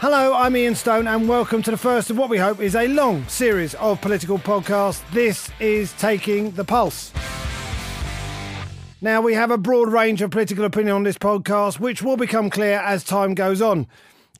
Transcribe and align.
Hello, 0.00 0.32
I'm 0.32 0.56
Ian 0.56 0.74
Stone, 0.74 1.06
and 1.08 1.28
welcome 1.28 1.60
to 1.62 1.70
the 1.70 1.76
first 1.76 2.08
of 2.08 2.16
what 2.16 2.30
we 2.30 2.38
hope 2.38 2.58
is 2.58 2.74
a 2.74 2.88
long 2.88 3.28
series 3.28 3.74
of 3.74 4.00
political 4.00 4.38
podcasts. 4.38 5.02
This 5.12 5.50
is 5.60 5.92
Taking 5.92 6.52
the 6.52 6.64
Pulse. 6.64 7.12
Now, 9.02 9.20
we 9.20 9.34
have 9.34 9.50
a 9.50 9.58
broad 9.58 9.92
range 9.92 10.22
of 10.22 10.30
political 10.30 10.64
opinion 10.64 10.96
on 10.96 11.02
this 11.02 11.18
podcast, 11.18 11.80
which 11.80 12.00
will 12.00 12.16
become 12.16 12.48
clear 12.48 12.78
as 12.78 13.04
time 13.04 13.34
goes 13.34 13.60
on. 13.60 13.86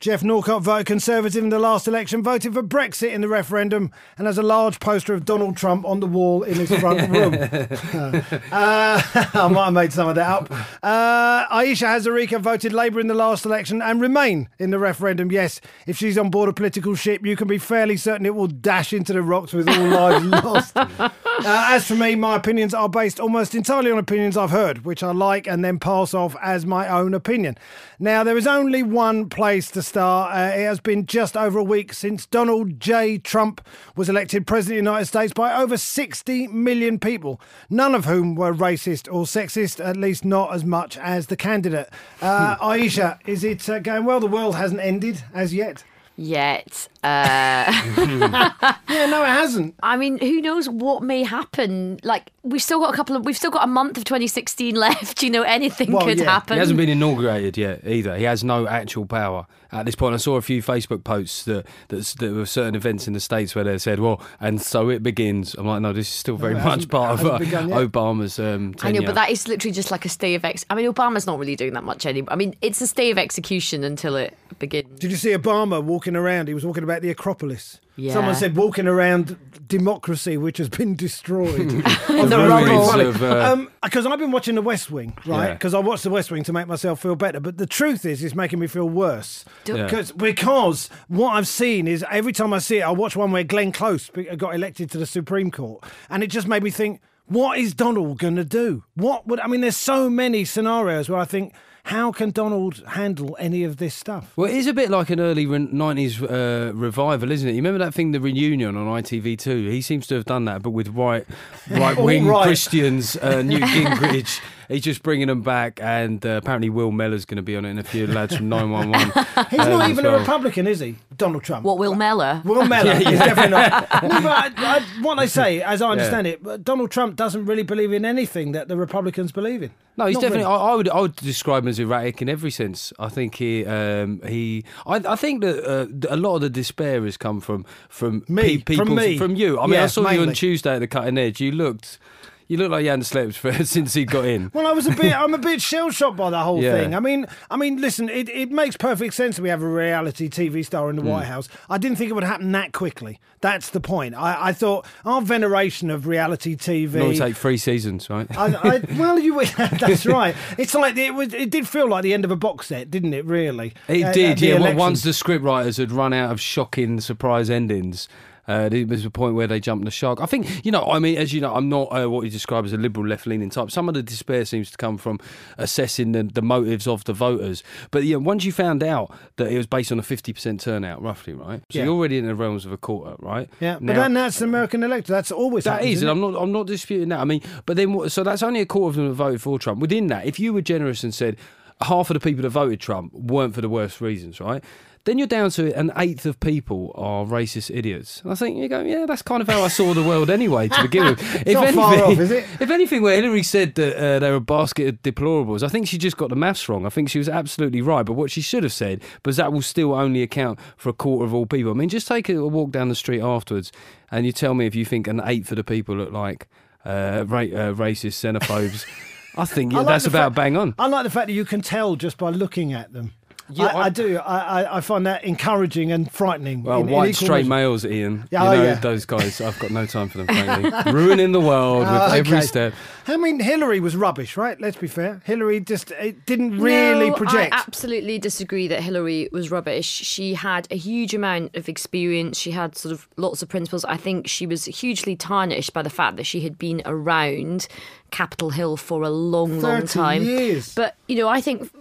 Geoff 0.01 0.23
Norcott 0.23 0.63
voted 0.63 0.87
Conservative 0.87 1.43
in 1.43 1.51
the 1.51 1.59
last 1.59 1.87
election, 1.87 2.23
voted 2.23 2.55
for 2.55 2.63
Brexit 2.63 3.11
in 3.11 3.21
the 3.21 3.27
referendum, 3.27 3.91
and 4.17 4.25
has 4.25 4.39
a 4.39 4.41
large 4.41 4.79
poster 4.79 5.13
of 5.13 5.25
Donald 5.25 5.55
Trump 5.55 5.85
on 5.85 5.99
the 5.99 6.07
wall 6.07 6.41
in 6.41 6.55
his 6.55 6.73
front 6.79 7.01
room. 7.11 7.35
uh, 7.35 9.01
I 9.35 9.47
might 9.47 9.65
have 9.65 9.73
made 9.73 9.93
some 9.93 10.07
of 10.07 10.15
that 10.15 10.27
up. 10.27 10.51
Uh, 10.81 11.45
Ayesha 11.51 11.85
Hazarika 11.85 12.39
voted 12.39 12.73
Labour 12.73 12.99
in 12.99 13.05
the 13.05 13.13
last 13.13 13.45
election 13.45 13.79
and 13.79 14.01
Remain 14.01 14.49
in 14.57 14.71
the 14.71 14.79
referendum. 14.79 15.31
Yes, 15.31 15.61
if 15.85 15.97
she's 15.97 16.17
on 16.17 16.31
board 16.31 16.49
a 16.49 16.53
political 16.53 16.95
ship, 16.95 17.23
you 17.23 17.35
can 17.35 17.47
be 17.47 17.59
fairly 17.59 17.95
certain 17.95 18.25
it 18.25 18.33
will 18.33 18.47
dash 18.47 18.93
into 18.93 19.13
the 19.13 19.21
rocks 19.21 19.53
with 19.53 19.69
all 19.69 19.87
lives 19.87 20.25
lost. 20.43 20.75
Uh, 20.77 21.09
as 21.45 21.85
for 21.85 21.93
me, 21.95 22.15
my 22.15 22.35
opinions 22.35 22.73
are 22.73 22.89
based 22.89 23.19
almost 23.19 23.53
entirely 23.53 23.91
on 23.91 23.99
opinions 23.99 24.35
I've 24.35 24.49
heard, 24.49 24.83
which 24.83 25.03
I 25.03 25.11
like 25.11 25.45
and 25.45 25.63
then 25.63 25.77
pass 25.77 26.15
off 26.15 26.35
as 26.41 26.65
my 26.65 26.87
own 26.87 27.13
opinion. 27.13 27.55
Now, 27.99 28.23
there 28.23 28.35
is 28.35 28.47
only 28.47 28.81
one 28.81 29.29
place 29.29 29.69
to 29.71 29.83
start. 29.91 30.33
Uh, 30.33 30.55
it 30.57 30.63
has 30.63 30.79
been 30.79 31.05
just 31.05 31.35
over 31.35 31.59
a 31.59 31.63
week 31.63 31.91
since 31.91 32.25
Donald 32.25 32.79
J. 32.79 33.17
Trump 33.17 33.59
was 33.97 34.07
elected 34.07 34.47
President 34.47 34.79
of 34.79 34.85
the 34.85 34.89
United 34.89 35.05
States 35.07 35.33
by 35.33 35.53
over 35.53 35.75
60 35.75 36.47
million 36.47 36.97
people, 36.97 37.41
none 37.69 37.93
of 37.93 38.05
whom 38.05 38.35
were 38.35 38.53
racist 38.53 39.13
or 39.13 39.25
sexist, 39.25 39.83
at 39.85 39.97
least 39.97 40.23
not 40.23 40.53
as 40.53 40.63
much 40.63 40.97
as 40.97 41.27
the 41.27 41.35
candidate. 41.35 41.89
Uh, 42.21 42.55
Ayesha, 42.61 43.19
is 43.25 43.43
it 43.43 43.67
uh, 43.67 43.79
going 43.79 44.05
well? 44.05 44.21
The 44.21 44.27
world 44.27 44.55
hasn't 44.55 44.79
ended 44.79 45.25
as 45.33 45.53
yet. 45.53 45.83
yet. 46.15 46.87
Uh, 47.03 47.65
Yeah, 48.89 49.05
no, 49.07 49.23
it 49.23 49.27
hasn't. 49.27 49.75
I 49.81 49.95
mean, 49.97 50.19
who 50.19 50.41
knows 50.41 50.67
what 50.69 51.01
may 51.01 51.23
happen? 51.23 51.99
Like, 52.03 52.31
we've 52.43 52.61
still 52.61 52.79
got 52.81 52.93
a 52.93 52.95
couple 52.95 53.15
of, 53.15 53.25
we've 53.25 53.37
still 53.37 53.51
got 53.51 53.63
a 53.63 53.67
month 53.67 53.97
of 53.97 54.03
2016 54.03 54.75
left. 54.87 55.23
You 55.23 55.29
know, 55.29 55.41
anything 55.43 55.91
Well, 55.93 56.05
could 56.05 56.19
yeah. 56.19 56.25
happen. 56.25 56.55
He 56.55 56.59
hasn't 56.59 56.77
been 56.77 56.89
inaugurated 56.89 57.57
yet 57.57 57.81
either. 57.87 58.15
He 58.17 58.23
has 58.25 58.43
no 58.43 58.67
actual 58.67 59.05
power 59.05 59.47
at 59.71 59.85
this 59.85 59.95
point. 59.95 60.13
I 60.13 60.17
saw 60.17 60.35
a 60.35 60.41
few 60.41 60.61
Facebook 60.61 61.03
posts 61.03 61.43
that 61.45 61.65
that, 61.89 62.05
that 62.19 62.33
were 62.33 62.45
certain 62.45 62.75
events 62.75 63.07
in 63.07 63.13
the 63.13 63.19
states 63.19 63.55
where 63.55 63.63
they 63.63 63.77
said, 63.77 63.99
"Well, 63.99 64.21
and 64.39 64.61
so 64.61 64.89
it 64.89 65.03
begins." 65.03 65.53
I'm 65.55 65.67
like, 65.67 65.81
no, 65.81 65.93
this 65.93 66.07
is 66.07 66.13
still 66.13 66.37
very 66.37 66.55
it 66.55 66.63
much 66.63 66.89
part 66.89 67.19
of 67.19 67.25
uh. 67.25 67.39
Obama's 67.39 68.39
um, 68.39 68.75
I 68.81 68.91
know, 68.91 69.01
but 69.01 69.15
that 69.15 69.29
is 69.29 69.47
literally 69.47 69.73
just 69.73 69.91
like 69.91 70.05
a 70.05 70.09
stay 70.09 70.35
of 70.35 70.45
ex. 70.45 70.65
I 70.69 70.75
mean, 70.75 70.91
Obama's 70.91 71.25
not 71.25 71.39
really 71.39 71.55
doing 71.55 71.73
that 71.73 71.83
much 71.83 72.05
anymore. 72.05 72.31
I 72.33 72.35
mean, 72.35 72.55
it's 72.61 72.81
a 72.81 72.87
stay 72.87 73.11
of 73.11 73.17
execution 73.17 73.83
until 73.83 74.15
it 74.15 74.37
begins. 74.59 74.99
Did 74.99 75.11
you 75.11 75.17
see 75.17 75.31
Obama 75.31 75.83
walking 75.83 76.15
around? 76.15 76.47
He 76.47 76.53
was 76.53 76.65
walking 76.65 76.83
about 76.83 77.01
the 77.01 77.09
Acropolis. 77.09 77.79
Yeah. 77.97 78.13
Someone 78.13 78.35
said 78.35 78.55
walking 78.55 78.87
around 78.87 79.37
democracy, 79.67 80.37
which 80.37 80.57
has 80.57 80.69
been 80.69 80.95
destroyed. 80.95 81.69
The 82.11 82.37
ruins 82.37 82.91
rubble. 82.91 82.99
of, 83.07 83.23
uh, 83.23 83.51
Um, 83.53 83.71
because 83.83 84.05
I've 84.05 84.19
been 84.19 84.31
watching 84.31 84.55
The 84.55 84.61
West 84.61 84.91
Wing, 84.91 85.17
right? 85.25 85.47
Yeah. 85.47 85.53
Because 85.53 85.73
I 85.73 85.79
watched 85.79 86.03
The 86.03 86.09
West 86.09 86.31
Wing 86.31 86.43
to 86.43 86.53
make 86.53 86.67
myself 86.67 87.01
feel 87.01 87.15
better. 87.15 87.39
But 87.39 87.57
the 87.57 87.65
truth 87.65 88.05
is, 88.05 88.23
it's 88.23 88.35
making 88.35 88.59
me 88.59 88.67
feel 88.67 88.87
worse. 88.89 89.43
Yeah. 89.65 89.83
Because, 89.83 90.11
because 90.11 90.89
what 91.07 91.31
I've 91.31 91.47
seen 91.47 91.87
is 91.87 92.03
every 92.11 92.33
time 92.33 92.53
I 92.53 92.59
see 92.59 92.77
it, 92.77 92.81
I 92.81 92.91
watch 92.91 93.15
one 93.15 93.31
where 93.31 93.43
Glenn 93.43 93.71
Close 93.71 94.09
got 94.37 94.55
elected 94.55 94.91
to 94.91 94.97
the 94.97 95.05
Supreme 95.05 95.51
Court, 95.51 95.83
and 96.09 96.23
it 96.23 96.27
just 96.27 96.47
made 96.47 96.63
me 96.63 96.69
think, 96.69 97.01
what 97.27 97.57
is 97.57 97.73
Donald 97.73 98.19
going 98.19 98.35
to 98.35 98.45
do? 98.45 98.83
What 98.95 99.25
would 99.27 99.39
I 99.39 99.47
mean? 99.47 99.61
There's 99.61 99.77
so 99.77 100.09
many 100.09 100.43
scenarios 100.45 101.09
where 101.09 101.19
I 101.19 101.25
think, 101.25 101.53
how 101.85 102.11
can 102.11 102.29
Donald 102.31 102.83
handle 102.89 103.35
any 103.39 103.63
of 103.63 103.77
this 103.77 103.93
stuff? 103.95 104.33
Well, 104.35 104.49
it 104.49 104.55
is 104.55 104.67
a 104.67 104.73
bit 104.73 104.89
like 104.89 105.09
an 105.09 105.19
early 105.19 105.45
re- 105.45 105.57
90s 105.59 106.21
uh, 106.21 106.73
revival, 106.73 107.31
isn't 107.31 107.47
it? 107.47 107.51
You 107.53 107.57
remember 107.57 107.79
that 107.83 107.93
thing, 107.93 108.11
The 108.11 108.19
Reunion 108.19 108.75
on 108.77 108.87
ITV2? 109.01 109.71
He 109.71 109.81
seems 109.81 110.07
to 110.07 110.15
have 110.15 110.25
done 110.25 110.45
that, 110.45 110.61
but 110.61 110.71
with 110.71 110.89
right 110.89 111.25
right 111.71 111.97
wing 111.97 112.25
All 112.25 112.31
right. 112.31 112.43
Christians, 112.43 113.17
uh, 113.17 113.41
Newt 113.41 113.61
Gingrich. 113.63 114.39
He's 114.71 114.83
just 114.83 115.03
bringing 115.03 115.27
them 115.27 115.41
back, 115.41 115.79
and 115.81 116.25
uh, 116.25 116.29
apparently 116.41 116.69
Will 116.69 116.91
Mellor's 116.91 117.25
going 117.25 117.35
to 117.37 117.41
be 117.43 117.55
on 117.57 117.65
it, 117.65 117.71
and 117.71 117.79
a 117.79 117.83
few 117.83 118.07
lads 118.07 118.37
from 118.37 118.47
911. 118.49 119.11
He's 119.49 119.59
um, 119.59 119.69
not 119.69 119.83
as 119.83 119.89
even 119.91 120.05
a. 120.05 120.17
Republican, 120.17 120.65
is 120.65 120.79
he? 120.79 120.95
Donald 121.17 121.43
Trump. 121.43 121.65
What, 121.65 121.77
Will 121.77 121.93
Mellor? 121.95 122.41
Will 122.45 122.65
Mellor 122.67 122.93
is 122.93 123.03
definitely 123.19 123.49
not. 123.51 123.87
No, 124.03 124.21
but 124.21 124.31
I, 124.31 124.51
I, 124.57 124.79
what 125.01 125.15
they 125.15 125.27
say, 125.27 125.61
as 125.61 125.81
I 125.81 125.89
understand 125.89 126.25
it, 126.27 126.63
Donald 126.63 126.89
Trump 126.89 127.15
doesn't 127.15 127.45
really 127.45 127.63
believe 127.63 127.91
in 127.93 128.05
anything 128.05 128.53
that 128.53 128.67
the 128.69 128.77
Republicans 128.77 129.31
believe 129.31 129.61
in. 129.61 129.71
No, 129.97 130.05
he's 130.05 130.15
Not 130.15 130.21
definitely. 130.21 130.45
really. 130.45 130.55
I, 130.61 130.71
I 130.71 130.75
would. 130.75 130.89
I 130.89 131.01
would 131.01 131.15
describe 131.17 131.63
him 131.63 131.67
as 131.69 131.77
erratic 131.77 132.21
in 132.21 132.29
every 132.29 132.49
sense. 132.51 132.93
I 132.97 133.09
think 133.09 133.35
he. 133.35 133.65
Um, 133.65 134.21
he. 134.25 134.63
I, 134.87 134.95
I 134.95 135.15
think 135.17 135.41
that 135.41 135.63
uh, 135.69 135.87
a 136.09 136.15
lot 136.15 136.35
of 136.35 136.41
the 136.41 136.49
despair 136.49 137.03
has 137.03 137.17
come 137.17 137.41
from 137.41 137.65
from 137.89 138.23
Me, 138.29 138.59
pe- 138.59 138.75
from 138.75 138.95
me. 138.95 139.17
from 139.17 139.35
you. 139.35 139.59
I 139.59 139.67
mean, 139.67 139.75
I 139.77 139.81
Yeah, 139.81 139.87
saw 139.87 140.09
you 140.09 140.21
on 140.21 140.33
Tuesday 140.33 140.75
at 140.75 140.79
the 140.79 140.87
cutting 140.87 141.17
edge. 141.17 141.41
You 141.41 141.51
looked. 141.51 141.99
You 142.47 142.57
look 142.57 142.71
like 142.71 142.83
you 142.83 142.89
hadn't 142.89 143.05
slept 143.05 143.35
for, 143.37 143.51
since 143.65 143.93
he 143.93 144.03
got 144.05 144.25
in. 144.25 144.51
Well, 144.53 144.67
I 144.67 144.71
was 144.73 144.87
a 144.87 144.91
bit. 144.91 145.13
I'm 145.13 145.33
a 145.33 145.37
bit 145.51 145.61
shell 145.61 145.89
shocked 145.89 146.17
by 146.17 146.29
the 146.29 146.39
whole 146.39 146.61
Yeah. 146.61 146.73
thing. 146.73 146.93
I 146.95 146.99
mean, 146.99 147.25
I 147.49 147.57
mean, 147.57 147.79
listen, 147.79 148.09
it, 148.09 148.27
it 148.29 148.51
makes 148.51 148.75
perfect 148.77 149.13
sense 149.13 149.37
that 149.37 149.41
we 149.41 149.49
have 149.49 149.61
a 149.61 149.67
reality 149.67 150.29
TV 150.29 150.65
star 150.65 150.89
in 150.89 150.95
the 150.97 151.01
Hmm. 151.01 151.07
White 151.09 151.25
House. 151.25 151.47
I 151.69 151.77
didn't 151.77 151.97
think 151.97 152.09
it 152.09 152.13
would 152.13 152.23
happen 152.23 152.51
that 152.51 152.73
quickly. 152.73 153.19
That's 153.41 153.69
the 153.69 153.79
point. 153.79 154.13
I, 154.15 154.49
I 154.49 154.53
thought 154.53 154.85
our 155.05 155.21
veneration 155.21 155.89
of 155.89 156.05
reality 156.05 156.55
TV. 156.55 156.95
It'll 156.95 157.13
take 157.13 157.35
three 157.35 157.57
seasons, 157.57 158.09
right? 158.09 158.27
I, 158.37 158.45
I, 158.55 158.81
well, 158.97 159.17
you. 159.17 159.43
That's 159.45 160.05
right. 160.05 160.35
It's 160.57 160.73
like 160.75 160.95
it 160.97 161.15
was. 161.15 161.33
It 161.33 161.49
did 161.49 161.67
feel 161.67 161.87
like 161.87 162.03
the 162.03 162.13
end 162.13 162.23
of 162.25 162.29
a 162.31 162.35
box 162.35 162.67
set, 162.67 162.91
didn't 162.91 163.13
it? 163.13 163.25
Really. 163.25 163.73
It 163.87 164.03
Uh, 164.03 164.11
did, 164.11 164.37
the 164.37 164.47
yeah. 164.47 164.59
Well, 164.59 164.75
once 164.75 165.01
the 165.03 165.09
scriptwriters 165.11 165.77
had 165.77 165.91
run 165.91 166.13
out 166.13 166.31
of 166.31 166.39
shocking 166.39 166.99
surprise 167.01 167.49
endings, 167.49 168.07
uh, 168.47 168.69
there 168.69 168.85
was 168.85 169.05
a 169.05 169.09
point 169.11 169.35
where 169.35 169.47
they 169.47 169.59
jumped 169.59 169.85
the 169.85 169.91
shark. 169.91 170.19
I 170.21 170.25
think, 170.25 170.65
you 170.65 170.71
know, 170.71 170.83
I 170.85 170.99
mean, 170.99 171.17
as 171.17 171.31
you 171.33 171.41
know, 171.41 171.53
I'm 171.53 171.69
not 171.69 171.85
uh, 171.95 172.09
what 172.09 172.23
you 172.25 172.29
describe 172.31 172.65
as 172.65 172.73
a 172.73 172.77
liberal 172.77 173.07
left 173.07 173.27
leaning 173.27 173.49
type. 173.49 173.69
Some 173.71 173.87
of 173.87 173.93
the 173.95 174.03
despair 174.03 174.45
seems 174.45 174.71
to 174.71 174.77
come 174.77 174.97
from 174.97 175.19
assessing 175.57 176.11
the, 176.11 176.23
the 176.23 176.41
motives 176.41 176.87
of 176.87 177.03
the 177.03 177.13
voters. 177.13 177.63
But 177.91 178.03
yeah, 178.03 178.17
once 178.17 178.43
you 178.45 178.51
found 178.51 178.83
out 178.83 179.13
that 179.37 179.51
it 179.51 179.57
was 179.57 179.67
based 179.67 179.91
on 179.91 179.99
a 179.99 180.03
50% 180.03 180.59
turnout, 180.59 181.01
roughly, 181.01 181.33
right? 181.33 181.61
So 181.69 181.79
Yeah. 181.79 181.85
you're 181.85 181.93
already 181.93 182.17
in 182.17 182.25
the 182.25 182.35
realms 182.35 182.65
of 182.65 182.71
a 182.71 182.77
quarter, 182.77 183.15
right? 183.19 183.49
Yeah, 183.59 183.77
but 183.81 183.95
then 183.95 184.13
that's 184.13 184.39
the 184.39 184.45
American 184.45 184.83
electorate. 184.83 185.07
That's 185.07 185.31
always 185.31 185.63
that 185.65 185.73
happens, 185.81 185.97
is, 185.97 186.01
and? 186.01 186.11
I'm 186.11 186.19
not. 186.21 186.35
I'm 186.41 186.51
not 186.51 186.67
disputing 186.67 187.09
that. 187.09 187.19
I 187.19 187.25
mean, 187.25 187.41
but 187.65 187.77
then, 187.77 188.09
so 188.09 188.23
that's 188.23 188.43
only 188.43 188.61
a 188.61 188.65
quarter 188.65 188.89
of 188.89 188.95
them 188.95 189.07
that 189.07 189.13
voted 189.13 189.41
for 189.41 189.59
Trump. 189.59 189.79
Within 189.79 190.07
that, 190.07 190.25
if 190.25 190.39
you 190.39 190.53
were 190.53 190.61
generous 190.61 191.03
and 191.03 191.13
said 191.13 191.37
half 191.81 192.09
of 192.09 192.13
the 192.13 192.19
people 192.19 192.43
that 192.43 192.49
voted 192.49 192.79
Trump 192.79 193.13
weren't 193.13 193.55
for 193.55 193.61
the 193.61 193.69
worst 193.69 194.01
reasons, 194.01 194.39
right? 194.39 194.63
Then 195.05 195.17
you're 195.17 195.27
down 195.27 195.49
to 195.51 195.73
an 195.77 195.91
eighth 195.97 196.27
of 196.27 196.39
people 196.39 196.91
are 196.93 197.25
racist 197.25 197.75
idiots. 197.75 198.21
And 198.21 198.31
I 198.31 198.35
think 198.35 198.57
you 198.57 198.67
go, 198.67 198.81
yeah, 198.81 199.07
that's 199.07 199.23
kind 199.23 199.41
of 199.41 199.47
how 199.47 199.63
I 199.63 199.67
saw 199.67 199.95
the 199.95 200.03
world 200.03 200.29
anyway 200.29 200.67
to 200.67 200.81
begin 200.83 201.05
with. 201.05 201.19
if 201.47 201.53
not 201.55 201.73
far 201.73 202.03
off, 202.03 202.19
is 202.19 202.29
it? 202.29 202.45
If 202.59 202.69
anything, 202.69 203.01
where 203.01 203.15
Hillary 203.19 203.41
said 203.41 203.73
that 203.75 203.97
uh, 203.97 204.19
they 204.19 204.29
were 204.29 204.35
a 204.35 204.41
basket 204.41 204.87
of 204.87 205.01
deplorables, 205.01 205.63
I 205.63 205.69
think 205.69 205.87
she 205.87 205.97
just 205.97 206.17
got 206.17 206.29
the 206.29 206.35
maths 206.35 206.69
wrong. 206.69 206.85
I 206.85 206.89
think 206.89 207.09
she 207.09 207.17
was 207.17 207.27
absolutely 207.27 207.81
right. 207.81 208.03
But 208.05 208.13
what 208.13 208.29
she 208.29 208.41
should 208.41 208.61
have 208.61 208.73
said 208.73 209.01
was 209.25 209.37
that 209.37 209.51
will 209.51 209.63
still 209.63 209.93
only 209.93 210.21
account 210.21 210.59
for 210.77 210.89
a 210.89 210.93
quarter 210.93 211.25
of 211.25 211.33
all 211.33 211.47
people. 211.47 211.71
I 211.71 211.73
mean, 211.73 211.89
just 211.89 212.07
take 212.07 212.29
a 212.29 212.45
walk 212.47 212.69
down 212.69 212.89
the 212.89 212.95
street 212.95 213.21
afterwards, 213.21 213.71
and 214.11 214.25
you 214.27 214.31
tell 214.31 214.53
me 214.53 214.67
if 214.67 214.75
you 214.75 214.85
think 214.85 215.07
an 215.07 215.19
eighth 215.25 215.51
of 215.51 215.57
the 215.57 215.63
people 215.63 215.95
look 215.95 216.11
like 216.11 216.47
uh, 216.85 217.25
ra- 217.27 217.39
uh, 217.39 217.73
racist 217.73 218.21
xenophobes. 218.21 218.85
I 219.35 219.45
think 219.45 219.71
yeah, 219.71 219.79
I 219.79 219.81
like 219.81 219.93
that's 219.93 220.05
about 220.05 220.31
fact- 220.31 220.35
bang 220.35 220.57
on. 220.57 220.75
I 220.77 220.87
like 220.87 221.05
the 221.05 221.09
fact 221.09 221.27
that 221.27 221.33
you 221.33 221.45
can 221.45 221.61
tell 221.61 221.95
just 221.95 222.17
by 222.17 222.29
looking 222.29 222.73
at 222.73 222.93
them. 222.93 223.13
Yeah, 223.53 223.65
I, 223.67 223.71
I, 223.71 223.81
I- 223.85 223.89
do. 223.89 224.17
I, 224.17 224.61
I, 224.61 224.77
I 224.77 224.81
find 224.81 225.05
that 225.05 225.23
encouraging 225.23 225.91
and 225.91 226.11
frightening. 226.11 226.63
Well, 226.63 226.81
in- 226.81 226.87
in 226.87 226.93
white 226.93 227.09
equal 227.11 227.25
straight 227.27 227.45
measure. 227.45 227.61
males, 227.61 227.85
Ian. 227.85 228.27
Yeah, 228.31 228.43
you 228.43 228.49
oh, 228.49 228.55
know 228.55 228.63
yeah. 228.63 228.73
those 228.75 229.05
guys. 229.05 229.41
I've 229.41 229.59
got 229.59 229.71
no 229.71 229.85
time 229.85 230.09
for 230.09 230.17
them. 230.19 230.27
Frankly, 230.27 230.71
ruining 230.93 231.31
the 231.31 231.39
world 231.41 231.79
with 231.79 231.89
Oh, 231.89 232.11
every 232.13 232.41
step. 232.41 232.73
I 233.07 233.17
mean, 233.17 233.39
Hillary 233.39 233.79
was 233.79 233.95
rubbish, 233.95 234.37
right? 234.37 234.59
Let's 234.61 234.77
be 234.77 234.87
fair. 234.87 235.21
Hillary 235.25 235.59
just 235.59 235.91
it 235.91 236.25
didn't 236.25 236.59
really 236.59 237.09
no, 237.09 237.15
project. 237.15 237.53
I 237.53 237.57
absolutely 237.57 238.19
disagree 238.19 238.67
that 238.67 238.81
Hillary 238.81 239.27
was 239.31 239.49
rubbish. 239.51 239.85
She 239.87 240.35
had 240.35 240.67
a 240.71 240.77
huge 240.77 241.13
amount 241.13 241.55
of 241.55 241.67
experience. 241.67 242.37
She 242.37 242.51
had 242.51 242.77
sort 242.77 242.93
of 242.93 243.07
lots 243.17 243.41
of 243.41 243.49
principles. 243.49 243.83
I 243.85 243.97
think 243.97 244.27
she 244.27 244.45
was 244.45 244.65
hugely 244.65 245.15
tarnished 245.15 245.73
by 245.73 245.81
the 245.81 245.89
fact 245.89 246.17
that 246.17 246.25
she 246.25 246.41
had 246.41 246.57
been 246.57 246.81
around 246.85 247.67
Capitol 248.11 248.51
Hill 248.51 248.77
for 248.77 249.01
a 249.01 249.09
long, 249.09 249.59
long 249.61 249.87
time. 249.87 250.23
years. 250.23 250.73
But, 250.75 250.95
you 251.07 251.15
know, 251.15 251.27
I 251.27 251.41
think 251.41 251.71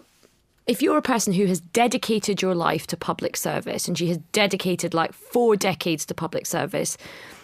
if 0.70 0.80
you're 0.80 0.96
a 0.98 1.02
person 1.02 1.32
who 1.32 1.46
has 1.46 1.60
dedicated 1.60 2.40
your 2.40 2.54
life 2.54 2.86
to 2.88 2.96
public 2.96 3.36
service, 3.36 3.88
and 3.88 3.98
she 3.98 4.06
has 4.08 4.18
dedicated 4.32 4.94
like 4.94 5.12
four 5.12 5.56
decades 5.56 6.06
to 6.06 6.14
public 6.14 6.46
service, 6.46 6.96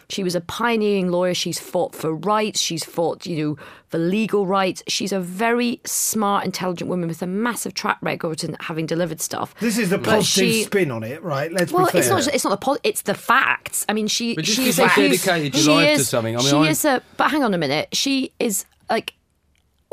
she 0.09 0.23
was 0.23 0.37
a 0.37 0.41
pioneering 0.41 1.09
lawyer. 1.11 1.35
She's 1.35 1.59
fought 1.59 1.93
for 1.93 2.15
rights. 2.15 2.61
She's 2.61 2.85
fought, 2.85 3.27
you 3.27 3.37
know, 3.45 3.57
for 3.89 3.99
legal 3.99 4.47
rights. 4.47 4.81
She's 4.87 5.11
a 5.11 5.19
very 5.19 5.81
smart, 5.85 6.45
intelligent 6.45 6.89
woman 6.89 7.09
with 7.09 7.21
a 7.23 7.27
massive 7.27 7.75
track 7.75 7.99
record 8.01 8.45
in 8.45 8.57
having 8.61 8.87
delivered 8.87 9.21
stuff. 9.21 9.53
this 9.59 9.77
is 9.77 9.91
the 9.91 9.99
But 9.99 10.11
positive 10.19 10.53
she- 10.53 10.63
spin 10.63 10.93
on 10.93 11.03
it, 11.03 11.21
right? 11.25 11.51
Let's 11.53 11.73
Well, 11.73 11.87
be 11.87 11.91
fair. 11.91 12.01
it's 12.03 12.09
not. 12.11 12.29
It's 12.33 12.45
not 12.45 12.51
the. 12.51 12.65
Po- 12.65 12.79
it's 12.85 13.03
the 13.03 13.15
facts. 13.15 13.85
I 13.89 13.95
mean, 13.95 14.07
she. 14.07 14.37
But 14.37 14.45
just 14.45 14.57
she's 14.57 14.79
a 14.79 14.83
you've 14.83 14.95
dedicated 14.95 15.55
your 15.57 15.65
she 15.65 15.71
life 15.73 15.99
to 15.99 16.05
something, 16.05 16.37
I 16.37 16.39
mean, 16.39 16.49
she 16.51 16.57
I- 16.57 16.69
is 16.69 16.85
a. 16.85 17.03
But 17.17 17.33
hang 17.33 17.43
on 17.43 17.53
a 17.53 17.59
minute. 17.59 17.89
She 17.93 18.31
is 18.39 18.65
like 18.89 19.15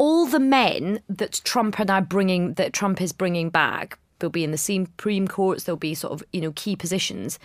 all 0.03 0.25
the 0.25 0.37
men 0.37 0.99
that 1.07 1.39
Trump 1.45 1.79
are 1.79 1.85
now 1.85 2.01
bringing. 2.01 2.55
That 2.55 2.73
Trump 2.73 3.01
is 3.01 3.13
bringing 3.13 3.49
back. 3.49 3.97
They'll 4.19 4.29
be 4.29 4.43
in 4.43 4.51
the 4.51 4.57
Supreme 4.57 5.29
Courts. 5.29 5.63
They'll 5.63 5.77
be 5.77 5.95
sort 5.95 6.11
of 6.11 6.21
you 6.33 6.41
know 6.41 6.51
key 6.57 6.75
positions. 6.75 7.39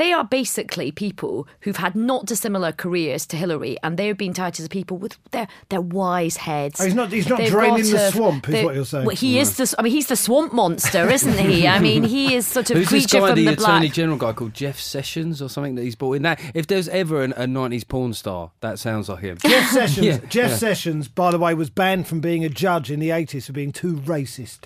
They 0.00 0.12
are 0.14 0.24
basically 0.24 0.90
people 0.92 1.46
who've 1.60 1.76
had 1.76 1.94
not 1.94 2.24
dissimilar 2.24 2.72
careers 2.72 3.26
to 3.26 3.36
Hillary, 3.36 3.76
and 3.82 3.98
they 3.98 4.06
have 4.06 4.16
been 4.16 4.32
touted 4.32 4.62
as 4.62 4.68
people 4.68 4.96
with 4.96 5.18
their 5.30 5.46
their 5.68 5.82
wise 5.82 6.38
heads. 6.38 6.80
Oh, 6.80 6.84
he's 6.86 6.94
not- 6.94 7.12
he's 7.12 7.28
not 7.28 7.38
They've 7.38 7.50
draining 7.50 7.84
the 7.84 8.06
a- 8.08 8.10
swamp, 8.10 8.48
is 8.48 8.64
what 8.64 8.74
you're 8.74 8.84
saying. 8.86 9.04
Well, 9.04 9.14
he 9.14 9.38
is 9.38 9.56
the. 9.58 9.74
I 9.78 9.82
mean, 9.82 9.92
he's 9.92 10.06
the 10.06 10.16
swamp 10.16 10.54
monster, 10.54 11.08
isn't 11.10 11.36
he? 11.38 11.68
I 11.68 11.78
mean, 11.88 12.02
he 12.04 12.34
is 12.34 12.46
sort 12.46 12.70
of 12.70 12.78
Who's 12.78 12.88
this 12.88 13.04
creature 13.06 13.20
guy, 13.20 13.28
from 13.34 13.44
the, 13.44 13.44
the, 13.44 13.62
Attorney. 13.62 13.88
General 13.90 14.16
guy 14.16 14.32
called 14.32 14.54
Jeff 14.54 14.80
Sessions 14.80 15.42
or 15.42 15.50
something 15.50 15.74
that 15.74 15.82
he's 15.82 15.96
brought 15.96 16.14
in? 16.14 16.22
That 16.22 16.40
if 16.54 16.66
there's 16.66 16.88
ever 16.88 17.22
an, 17.22 17.32
a 17.32 17.44
'90s 17.44 17.86
porn 17.86 18.14
star, 18.14 18.52
that 18.62 18.78
sounds 18.78 19.10
like 19.10 19.20
him. 19.20 19.36
Jeff 19.44 19.70
Sessions. 19.70 20.06
Yeah, 20.06 20.16
Jeff 20.30 20.50
yeah. 20.52 20.56
Sessions, 20.56 21.08
by 21.08 21.30
the 21.30 21.38
way, 21.38 21.52
was 21.52 21.68
banned 21.68 22.06
from 22.08 22.20
being 22.20 22.42
a 22.42 22.48
judge 22.48 22.90
in 22.90 23.00
the 23.00 23.10
80s 23.10 23.44
for 23.46 23.52
being 23.52 23.70
too 23.70 23.96
racist. 23.96 24.60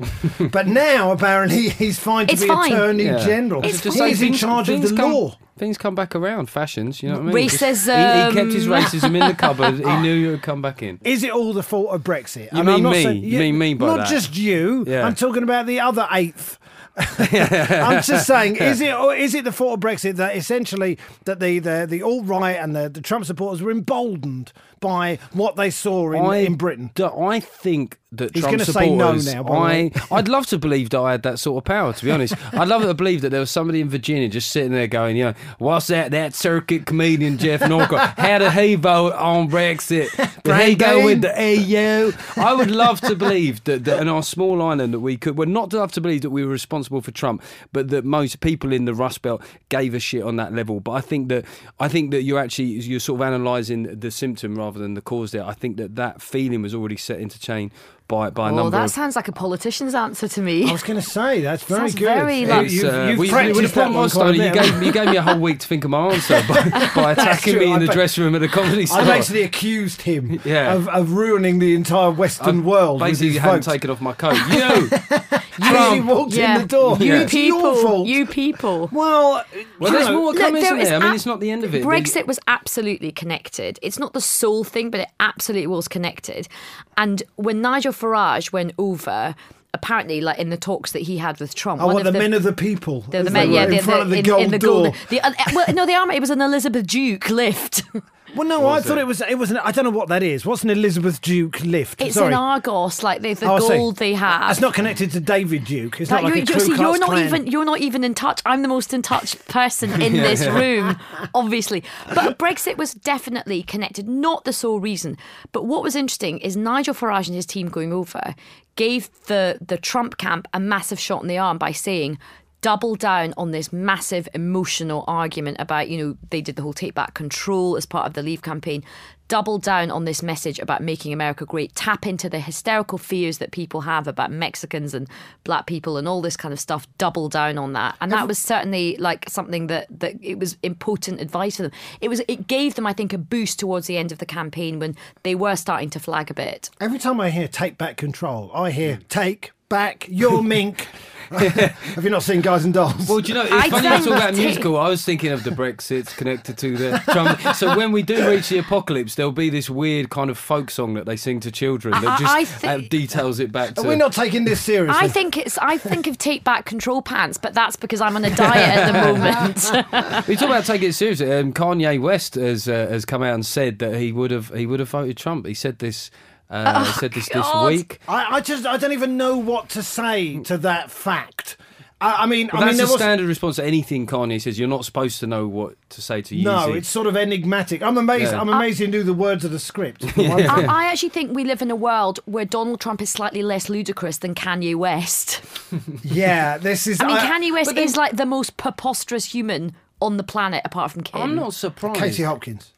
but 0.53 0.69
now 0.69 1.11
apparently 1.11 1.71
he's 1.71 1.99
fine 1.99 2.29
to 2.29 2.33
It's 2.35 2.43
be 2.43 2.49
fine. 2.49 2.73
Attorney 2.73 3.05
Yeah. 3.07 3.19
General. 3.19 3.65
It's 3.65 3.83
Just 3.83 3.99
fine. 3.99 4.09
He's 4.11 4.19
say 4.21 4.27
in 4.27 4.33
things- 4.33 4.41
charge 4.41 4.69
of 4.69 4.81
the 4.83 4.95
come, 4.95 5.13
law. 5.13 5.24
Things 5.57 5.79
come 5.79 5.95
back 5.95 6.17
around. 6.17 6.51
Fashions, 6.51 7.03
you 7.03 7.09
know 7.09 7.21
what 7.21 7.29
I 7.29 7.33
mean? 7.33 7.49
Racism. 7.49 7.97
He, 8.25 8.29
he 8.29 8.35
kept 8.35 8.49
um, 8.49 8.51
his 8.51 8.67
racism 8.67 9.15
in 9.21 9.29
the 9.29 9.35
cupboard. 9.35 9.75
He 9.77 9.97
knew 10.03 10.29
it 10.29 10.31
would 10.33 10.43
come 10.43 10.61
back 10.63 10.83
in. 10.83 10.99
Is 11.05 11.23
it 11.23 11.31
all 11.31 11.53
the 11.53 11.63
fault 11.63 11.91
of 11.91 12.03
Brexit? 12.03 12.53
You 12.53 12.59
I'm 12.61 12.67
mean 12.67 12.83
not 12.83 12.93
me? 12.93 13.03
saying- 13.05 13.23
You 13.25 13.39
mean 13.39 13.59
me 13.59 13.75
by 13.75 13.87
Not 13.87 13.97
that? 13.99 14.09
just 14.09 14.37
you. 14.37 14.85
Yeah. 14.87 15.07
I'm 15.07 15.15
talking 15.15 15.43
about 15.45 15.67
the 15.67 15.81
other 15.81 16.09
eighth. 16.11 16.59
I'm 16.97 18.03
just 18.03 18.27
saying, 18.27 18.57
is 18.57 18.81
it 18.81 18.95
or 18.95 19.15
is 19.15 19.35
it 19.35 19.45
the 19.45 19.53
fault 19.53 19.75
of 19.75 19.81
Brexit 19.81 20.17
that 20.17 20.37
essentially 20.37 20.99
that 21.25 21.41
the 21.41 21.59
the, 21.59 21.87
the 21.89 22.03
alt 22.03 22.27
right 22.27 22.57
and 22.57 22.75
the, 22.75 22.89
the 22.89 23.01
Trump 23.01 23.25
supporters 23.25 23.63
were 23.63 23.71
emboldened 23.71 24.53
by 24.81 25.19
what 25.33 25.57
they 25.57 25.71
saw 25.71 26.13
in, 26.13 26.25
I, 26.25 26.37
in 26.39 26.55
Britain? 26.55 26.91
I 26.99 27.41
think 27.41 27.99
that 28.13 28.33
He's 28.35 28.43
Trump 28.45 28.59
gonna 28.59 28.65
say 28.65 28.95
no 28.95 29.15
now, 29.15 29.53
I 29.53 29.91
I'd 30.11 30.29
love 30.29 30.47
to 30.49 30.59
believe 30.59 30.91
that 30.91 31.01
I 31.01 31.13
had 31.13 31.23
that 31.25 31.39
sort 31.39 31.63
of 31.63 31.65
power. 31.65 31.93
To 31.93 32.05
be 32.05 32.11
honest, 32.11 32.35
I'd 32.55 32.69
love 32.69 32.83
to 32.83 32.95
believe 32.95 33.23
that 33.23 33.31
there 33.31 33.41
was 33.41 33.51
somebody 33.51 33.81
in 33.81 33.89
Virginia 33.89 34.29
just 34.29 34.53
sitting 34.53 34.73
there 34.73 34.87
going, 34.87 35.17
you 35.17 35.25
know, 35.25 35.35
what's 35.59 35.89
that? 35.89 36.13
That 36.13 36.35
circuit 36.35 36.87
comedian 36.87 37.39
Geoff 37.39 37.69
Norcott. 37.69 38.19
How 38.19 38.39
did 38.39 38.53
he 38.53 38.77
vote 38.77 39.15
on 39.15 39.51
Brexit? 39.51 40.11
Did 40.43 40.69
he 40.69 40.75
go 40.77 41.05
with 41.05 41.23
the 41.23 41.33
EU? 41.57 42.13
I 42.37 42.55
would 42.55 42.71
love 42.71 43.01
to 43.03 43.17
believe 43.17 43.65
that, 43.65 43.85
that 43.85 44.01
in 44.01 44.09
our 44.09 44.23
small 44.23 44.63
island 44.63 44.95
that 44.95 45.01
we 45.01 45.17
could. 45.17 45.37
Well, 45.37 45.49
not 45.49 45.71
to 45.71 45.79
love 45.79 45.93
to 45.93 46.01
believe 46.01 46.23
that 46.23 46.31
we 46.31 46.45
were 46.45 46.53
responsible 46.53 46.84
for 46.89 47.11
Trump, 47.11 47.43
but 47.73 47.89
that 47.89 48.05
most 48.05 48.41
people 48.41 48.73
in 48.73 48.85
the 48.85 48.95
Rust 48.95 49.23
Belt 49.23 49.43
gave 49.69 49.95
a 49.95 50.01
shit 50.01 50.23
on 50.23 50.37
that 50.37 50.53
level. 50.53 50.81
But 50.81 50.93
I 50.93 51.01
think 51.01 51.29
that 51.29 51.45
I 51.81 51.89
think 51.89 52.11
that 52.11 52.23
you're 52.23 52.39
actually 52.39 52.67
you're 52.67 53.01
sort 53.01 53.21
of 53.21 53.27
analysing 53.27 53.99
the 53.99 54.11
symptom 54.11 54.57
rather 54.57 54.79
than 54.79 54.95
the 54.95 55.01
cause. 55.03 55.31
There, 55.33 55.45
I 55.45 55.53
think 55.55 55.77
that 55.79 55.97
that 55.97 56.21
feeling 56.23 56.63
was 56.63 56.75
already 56.75 56.97
set 56.97 57.21
into 57.21 57.39
chain 57.41 57.71
by 58.09 58.29
by 58.31 58.51
a 58.51 58.53
Oh, 58.53 58.57
number 58.57 58.71
that 58.73 58.85
of. 58.85 58.91
sounds 58.91 59.17
like 59.17 59.29
a 59.29 59.33
politician's 59.33 59.95
answer 59.95 60.29
to 60.29 60.41
me. 60.43 60.69
I 60.69 60.73
was 60.73 60.83
going 60.83 61.01
to 61.01 61.07
say 61.09 61.41
that's 61.41 61.63
very 61.65 61.81
Sounds 61.89 61.95
good. 61.95 62.05
very, 62.05 62.41
You- 62.41 62.47
like- 62.49 62.65
It's, 62.67 62.75
you've, 62.75 62.85
uh, 62.85 63.07
you've 63.09 63.19
well, 63.19 63.27
you 63.27 63.33
practiced 63.33 63.75
that 63.77 63.93
one 63.93 64.11
quite. 64.11 64.35
You 64.35 64.41
bit. 64.43 64.55
gave, 64.55 64.83
you 64.83 64.93
gave 64.93 65.09
me 65.09 65.17
a 65.17 65.23
whole 65.23 65.39
week 65.41 65.59
to 65.61 65.67
think 65.67 65.85
of 65.85 65.91
my 65.91 66.09
answer 66.09 66.43
by, 66.47 66.91
by 66.95 67.13
attacking 67.13 67.59
me 67.59 67.65
in 67.67 67.73
I 67.73 67.79
the 67.79 67.87
bet- 67.87 67.95
dressing 67.95 68.25
room 68.25 68.35
at 68.35 68.43
a 68.43 68.49
comedy 68.49 68.85
store. 68.87 69.01
I 69.01 69.05
basically 69.05 69.43
accused 69.45 70.03
him 70.03 70.39
Yeah. 70.45 70.75
of, 70.75 70.89
of 70.89 71.13
ruining 71.13 71.61
the 71.61 71.75
entire 71.75 72.11
Western 72.11 72.61
I 72.61 72.63
world. 72.67 73.01
with 73.01 73.09
Basically, 73.11 73.27
his 73.29 73.35
you 73.37 73.41
hadn't 73.41 73.57
votes. 73.65 73.67
taken 73.69 73.91
off 73.91 74.01
my 74.03 74.13
coat. 74.13 74.37
You, 74.51 75.39
As 75.61 75.93
he 75.93 76.01
walked 76.01 76.35
in 76.35 76.61
the 76.61 76.67
door. 76.67 76.97
You 76.99 77.15
It's 77.15 77.33
your 77.33 77.53
people. 77.53 77.75
fault. 77.77 78.07
You 78.07 78.27
people. 78.27 78.89
Well, 78.93 79.45
well, 79.79 79.93
you 79.93 79.99
there's 79.99 80.09
know, 80.09 80.21
more 80.21 80.35
coming, 80.35 80.63
there 80.63 80.77
isn't 80.77 80.81
is 80.81 80.89
there? 80.89 80.99
I 81.01 81.05
mean, 81.05 81.15
it's 81.15 81.27
not 81.27 81.41
the 81.41 81.51
end 81.51 81.65
of 81.65 81.75
it. 81.75 81.85
Brexit 81.85 82.27
was 82.27 82.39
absolutely 82.49 83.13
connected. 83.13 83.79
It's 83.83 83.99
not 83.99 84.13
the 84.13 84.21
sole 84.21 84.65
thing, 84.65 84.91
but 84.91 85.01
it 85.01 85.09
absolutely 85.21 85.67
was 85.69 85.89
connected. 85.89 86.49
And 86.97 87.23
when 87.37 87.61
Nigel 87.61 87.93
Farage 87.93 88.53
went 88.53 88.73
over, 88.79 89.35
apparently, 89.75 90.21
like 90.23 90.39
in 90.39 90.49
the 90.49 90.57
talks 90.57 90.93
that 90.93 91.03
he 91.03 91.19
had 91.19 91.39
with 91.41 91.55
Trump, 91.55 91.83
I 91.83 91.85
one 91.85 91.95
want 91.97 92.07
of 92.07 92.13
the, 92.15 92.19
the 92.19 92.23
men 92.23 92.33
of 92.33 92.43
the 92.43 92.53
people. 92.53 93.03
the, 93.03 93.19
as 93.19 93.25
the 93.27 93.31
men, 93.31 93.53
yeah, 93.53 93.65
in 93.65 93.71
the, 93.71 93.79
front 93.83 94.03
of 94.03 94.11
the 94.11 94.19
in, 94.19 94.25
gold 94.25 94.43
in 94.43 94.51
the 94.51 94.59
door. 94.59 94.85
gold. 94.85 94.97
The, 95.11 95.21
uh, 95.21 95.33
well, 95.53 95.67
no, 95.75 95.85
the 95.85 95.95
army. 95.95 96.17
It 96.17 96.21
was 96.21 96.31
an 96.31 96.41
Elizabeth 96.41 96.87
Duke 96.87 97.29
lift. 97.29 97.83
Well, 98.35 98.49
no, 98.49 98.67
I 98.67 98.81
thought 98.81 98.99
it 98.99 99.07
was. 99.07 99.21
It 99.21 99.39
was. 99.39 99.51
An, 99.53 99.59
I 99.59 99.71
don't 99.71 99.85
know 99.85 99.91
what 99.91 100.09
that 100.09 100.23
is. 100.23 100.45
What's 100.45 100.65
an 100.65 100.71
Elizabeth 100.71 101.21
Duke 101.21 101.61
lift? 101.63 102.01
It's 102.01 102.15
Sorry. 102.15 102.29
in 102.29 102.35
Argos, 102.35 103.03
like 103.03 103.23
the, 103.23 103.35
the 103.35 103.49
Oh, 103.49 103.61
gold 103.61 103.97
they 103.99 104.15
have. 104.15 104.51
It's 104.51 104.61
not 104.61 104.75
connected 104.75 105.13
to 105.13 105.21
David 105.21 105.65
Duke. 105.65 106.01
It's 106.01 106.11
not 106.11 106.25
like 106.25 106.35
you're, 106.35 106.43
a 106.43 106.47
you're, 106.47 106.59
see, 106.59 106.75
you're 106.75 106.99
not 106.99 107.11
Klan. 107.11 107.27
even 107.27 107.47
you're 107.47 107.65
not 107.65 107.81
even 107.81 108.03
in 108.03 108.13
touch. 108.15 108.43
I'm 108.45 108.63
the 108.63 108.69
most 108.69 108.93
in 108.93 109.03
touch 109.03 109.39
person 109.47 110.03
in 110.03 110.13
this 110.15 110.47
room, 110.47 110.99
obviously. 111.33 111.85
But 112.13 112.39
Brexit 112.39 112.77
was 112.77 112.93
definitely 112.95 113.63
connected, 113.63 114.09
not 114.09 114.45
the 114.45 114.53
sole 114.53 114.81
reason. 114.81 115.17
But 115.53 115.67
what 115.67 115.85
was 115.85 115.95
interesting 115.95 116.39
is 116.39 116.57
Nigel 116.57 116.95
Farage 116.95 117.29
and 117.29 117.37
his 117.37 117.47
team 117.47 117.69
going 117.69 117.93
over 117.93 118.35
gave 118.77 119.11
the 119.27 119.59
the 119.67 119.77
Trump 119.77 120.19
camp 120.19 120.47
a 120.53 120.61
massive 120.61 121.01
shot 121.01 121.23
in 121.23 121.29
the 121.29 121.39
arm 121.39 121.59
by 121.59 121.73
saying. 121.73 122.19
Double 122.65 122.95
down 122.95 123.35
on 123.37 123.51
this 123.51 123.75
massive 123.75 124.27
emotional 124.33 125.05
argument 125.07 125.59
about, 125.61 125.91
you 125.91 125.99
know, 125.99 126.17
they 126.31 126.41
did 126.41 126.57
the 126.57 126.63
whole 126.63 126.73
take 126.73 126.95
back 126.95 127.13
control 127.13 127.77
as 127.77 127.85
part 127.85 128.07
of 128.07 128.15
the 128.15 128.23
Leave 128.23 128.41
campaign. 128.41 128.83
Double 129.29 129.59
down 129.59 129.91
on 129.91 130.07
this 130.07 130.23
message 130.23 130.59
about 130.59 130.83
making 130.83 131.13
America 131.13 131.45
great. 131.45 131.75
Tap 131.75 132.07
into 132.07 132.31
the 132.31 132.41
hysterical 132.41 132.97
fears 132.97 133.37
that 133.37 133.51
people 133.51 133.83
have 133.83 134.09
about 134.09 134.33
Mexicans 134.33 134.95
and 134.95 135.11
black 135.45 135.67
people 135.67 135.99
and 135.99 136.09
all 136.09 136.23
this 136.23 136.39
kind 136.39 136.55
of 136.55 136.59
stuff. 136.59 136.87
Double 136.97 137.29
down 137.29 137.59
on 137.59 137.75
that, 137.75 137.97
and 138.01 138.11
that 138.13 138.27
was 138.27 138.39
certainly 138.39 138.97
like 138.97 139.29
something 139.29 139.67
that 139.67 139.87
that 140.01 140.15
it 140.23 140.39
was 140.39 140.57
important 140.63 141.21
advice 141.21 141.57
for 141.57 141.65
them. 141.65 141.73
It 142.01 142.09
was 142.09 142.23
it 142.29 142.47
gave 142.47 142.77
them, 142.77 142.87
I 142.87 142.95
think, 142.95 143.13
a 143.13 143.19
boost 143.19 143.59
towards 143.59 143.89
the 143.89 143.99
end 143.99 144.11
of 144.11 144.21
the 144.21 144.27
campaign 144.27 144.79
when 144.79 144.97
they 145.23 145.35
were 145.35 145.57
starting 145.57 145.91
to 145.91 146.01
flag 146.01 146.31
a 146.31 146.35
bit. 146.35 146.71
Every 146.81 146.99
time 146.99 147.21
I 147.21 147.29
hear 147.29 147.47
"take 147.47 147.77
back 147.77 147.99
control," 147.99 148.51
I 148.55 148.71
hear 148.71 148.97
mm. 148.97 149.09
"take 149.09 149.53
back 149.75 150.07
your 150.09 150.43
mink." 150.55 150.87
Have 151.31 152.05
you 152.05 152.11
not 152.11 152.23
seen 152.23 152.43
Guys 152.43 152.65
and 152.65 152.73
Dolls? 152.73 153.09
Well, 153.09 153.19
do 153.19 153.29
you 153.29 153.35
know, 153.35 153.43
it's 153.43 153.51
I 153.53 153.69
funny 153.71 153.89
you 153.89 153.95
talk 154.05 154.07
about 154.07 154.35
musical. 154.35 154.77
I 154.77 154.89
was 154.89 155.05
thinking 155.05 155.33
of 155.33 155.43
the 155.43 155.51
Brexits 155.51 156.15
connected 156.17 156.57
to 156.59 156.77
the 156.77 157.03
Trump. 157.11 157.41
So 157.57 157.77
when 157.77 157.91
we 157.93 158.03
do 158.03 158.29
reach 158.31 158.51
the 158.51 158.59
apocalypse, 158.59 159.15
there'll 159.17 159.33
be 159.33 159.51
this 159.51 159.69
weird 159.69 160.11
kind 160.11 160.31
of 160.31 160.39
folk 160.39 160.71
song 160.71 160.95
that 160.95 161.07
they 161.07 161.17
sing 161.17 161.41
to 161.41 161.51
children 161.51 161.93
that 162.01 162.07
I- 162.07 162.19
just 162.19 162.35
I 162.35 162.45
thi- 162.45 162.69
uh, 162.69 162.79
details 162.89 163.41
it 163.41 163.51
back 163.51 163.75
to. 163.75 163.89
Are 163.89 163.97
not 163.97 164.13
taking 164.13 164.45
this 164.45 164.61
seriously? 164.61 164.97
I 165.03 165.09
think 165.09 165.37
it's 165.37 165.59
I 165.59 165.77
think 165.79 166.07
of 166.07 166.19
take 166.19 166.45
back 166.45 166.67
control 166.67 167.03
pants, 167.03 167.39
but 167.39 167.53
that's 167.55 167.75
because 167.75 168.01
I'm 168.01 168.15
on 168.17 168.25
a 168.25 168.31
diet 168.35 168.79
at 168.79 168.93
the 168.93 169.13
moment. 169.13 170.29
We 170.29 170.37
talk 170.37 170.51
about 170.51 170.67
taking 170.67 170.91
it 170.91 170.95
seriously. 170.95 171.33
Um, 171.33 171.53
Kanye 171.53 172.01
West 172.01 172.37
has 172.37 172.69
uh, 172.69 172.87
has 172.91 173.05
come 173.05 173.23
out 173.25 173.35
and 173.35 173.45
said 173.45 173.79
that 173.81 173.97
he 173.97 174.13
would 174.13 174.31
have 174.31 174.55
he 174.55 174.67
would 174.67 174.79
have 174.79 174.91
voted 174.91 175.17
Trump. 175.17 175.47
He 175.47 175.55
said 175.55 175.81
this. 175.81 176.11
Uh, 176.51 176.85
he 176.85 176.93
said 176.93 177.13
this 177.13 177.29
this 177.29 177.47
week. 177.67 177.99
I, 178.07 178.37
I 178.37 178.41
just 178.41 178.67
I 178.67 178.77
don't 178.77 178.93
even 178.93 179.17
know 179.17 179.37
what 179.37 179.69
to 179.71 179.83
say 179.83 180.39
to 180.45 180.59
that 180.59 180.91
fact. 180.91 181.57
I, 182.01 182.25
I 182.25 182.27
mean, 182.27 182.51
Well, 182.53 182.61
I 182.63 182.67
that's 182.67 182.73
mean, 182.73 182.77
there 182.79 182.87
the 182.87 182.93
was 182.93 183.01
standard 183.01 183.27
response 183.27 183.57
to 183.57 183.65
anything 183.65 184.07
Kanye 184.07 184.41
says. 184.43 184.59
You're 184.59 184.69
not 184.69 184.85
supposed 184.85 185.21
to 185.21 185.27
know 185.27 185.47
what 185.47 185.77
to 185.91 186.03
say 186.03 186.21
to 186.23 186.37
you. 186.37 186.45
no. 186.45 186.73
It's 186.75 186.89
sort 186.89 187.07
of 187.07 187.17
enigmatic. 187.17 187.83
I'm 187.83 187.97
amazed. 187.97 188.33
Yeah. 188.33 188.41
I'm 188.41 188.49
amazed 188.51 188.81
he 188.81 188.89
knew 188.89 189.05
the 189.05 189.15
words 189.15 189.45
of 189.45 189.53
the 189.53 189.59
script. 189.59 190.05
for 190.11 190.23
one 190.29 190.37
thing. 190.39 190.51
I, 190.51 190.65
I 190.65 190.85
actually 190.87 191.09
think 191.11 191.35
we 191.35 191.45
live 191.45 191.63
in 191.63 191.71
a 191.71 191.77
world 191.77 192.21
where 192.27 192.45
Donald 192.45 192.81
Trump 192.81 193.01
is 193.01 193.09
slightly 193.11 193.43
less 193.43 193.69
ludicrous 193.71 194.19
than 194.19 194.35
Kanye 194.35 194.75
West. 194.77 195.41
yeah, 196.03 196.59
this 196.59 196.87
is. 196.87 197.01
I 197.01 197.07
mean, 197.07 197.17
Kanye 197.17 197.53
West 197.53 197.75
then- 197.75 197.83
is 197.85 197.97
like 197.97 198.17
the 198.17 198.27
most 198.27 198.57
preposterous 198.59 199.25
human 199.27 199.75
on 200.03 200.19
the 200.19 200.25
planet, 200.25 200.61
apart 200.65 200.91
from 200.91 201.03
Kim. 201.05 201.23
I'm 201.23 201.35
not 201.37 201.55
surprised. 201.55 202.01
Katie 202.01 202.25
Hopkins. 202.25 202.73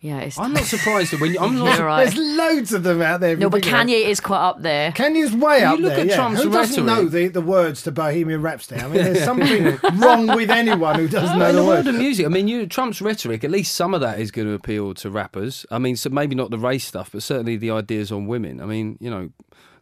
Yeah, 0.00 0.20
it's. 0.20 0.38
I'm 0.38 0.52
not 0.52 0.62
surprised 0.62 1.12
that 1.12 1.20
when 1.20 1.32
you, 1.32 1.40
I'm 1.40 1.54
not. 1.58 1.76
You're 1.76 1.86
right. 1.86 2.04
There's 2.04 2.16
loads 2.16 2.72
of 2.72 2.84
them 2.84 3.02
out 3.02 3.18
there. 3.20 3.32
if 3.32 3.38
No, 3.40 3.46
you 3.46 3.50
but 3.50 3.62
think 3.64 3.74
about. 3.74 3.86
Kanye 3.88 4.04
is 4.06 4.20
quite 4.20 4.38
up 4.48 4.62
there. 4.62 4.92
Kanye's 4.92 5.32
way 5.34 5.62
up 5.62 5.62
there. 5.62 5.62
You 5.62 5.74
up 5.74 5.80
look 5.80 5.90
there. 5.90 6.00
at 6.00 6.06
yeah. 6.06 6.14
Trump's 6.14 6.42
who 6.44 6.50
doesn't 6.50 6.86
rhetoric. 6.86 7.04
know 7.04 7.08
the, 7.10 7.28
the 7.28 7.40
words 7.40 7.82
to 7.82 7.90
Bohemian 7.90 8.40
Rhapsody? 8.40 8.80
I 8.80 8.84
mean, 8.86 9.02
there's 9.02 9.24
something 9.24 9.78
wrong 9.98 10.28
with 10.28 10.50
anyone 10.50 10.96
who 11.00 11.08
doesn't 11.08 11.36
know 11.38 11.48
in 11.48 11.56
the 11.56 11.62
the 11.62 11.66
world 11.66 11.86
words. 11.86 11.88
of 11.88 11.94
music, 11.96 12.26
I 12.26 12.28
mean, 12.28 12.46
you, 12.46 12.66
Trump's 12.68 13.02
rhetoric, 13.02 13.42
at 13.42 13.50
least 13.50 13.74
some 13.74 13.92
of 13.92 14.00
that 14.02 14.20
is 14.20 14.30
going 14.30 14.46
to 14.46 14.54
appeal 14.54 14.94
to 14.94 15.10
rappers. 15.10 15.66
I 15.70 15.78
mean, 15.78 15.96
so 15.96 16.10
maybe 16.10 16.36
not 16.36 16.50
the 16.50 16.58
race 16.58 16.86
stuff, 16.86 17.10
but 17.12 17.24
certainly 17.24 17.56
the 17.56 17.72
ideas 17.72 18.12
on 18.12 18.28
women. 18.28 18.60
I 18.60 18.66
mean, 18.66 18.98
you 19.00 19.10
know, 19.10 19.30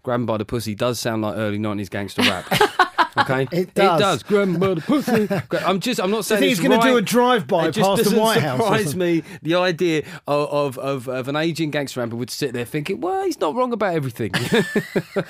Grab 0.03 0.21
'em 0.21 0.27
by 0.27 0.37
the 0.39 0.45
pussy 0.45 0.75
does 0.77 1.01
sound 1.01 1.23
like 1.23 1.37
early 1.37 1.59
90s 1.59 1.91
gangster 1.91 2.23
rap. 2.23 2.47
Okay? 3.19 3.49
It 3.53 3.75
does. 3.75 4.01
It 4.01 4.03
does. 4.03 4.23
Grab 4.23 4.49
'em 4.49 4.59
by 4.59 4.75
the 4.75 4.81
pussy. 4.81 5.29
I'm 5.65 5.81
just, 5.81 6.01
I'm 6.01 6.11
not 6.11 6.17
Do 6.17 6.19
you 6.19 6.23
saying 6.25 6.41
think 6.41 6.49
he's 6.51 6.61
going 6.61 6.81
to 6.81 6.87
do 6.87 6.97
a 6.97 7.03
drive-by 7.03 7.69
It 7.69 7.77
past 7.77 8.05
the 8.05 8.19
White 8.21 8.41
House? 8.43 8.61
or 8.61 8.65
surprise 8.65 8.95
me 8.97 9.23
the 9.43 9.55
idea 9.55 10.05
of, 10.27 10.77
of, 10.77 10.79
of, 10.79 11.09
of 11.09 11.29
an 11.29 11.37
aging 11.37 11.71
gangster 11.71 12.01
rapper 12.01 12.17
would 12.17 12.31
sit 12.31 12.53
there 12.53 12.65
thinking, 12.65 13.01
well, 13.01 13.25
he's 13.25 13.41
not 13.41 13.55
wrong 13.55 13.73
about 13.73 13.95
everything. 13.95 14.33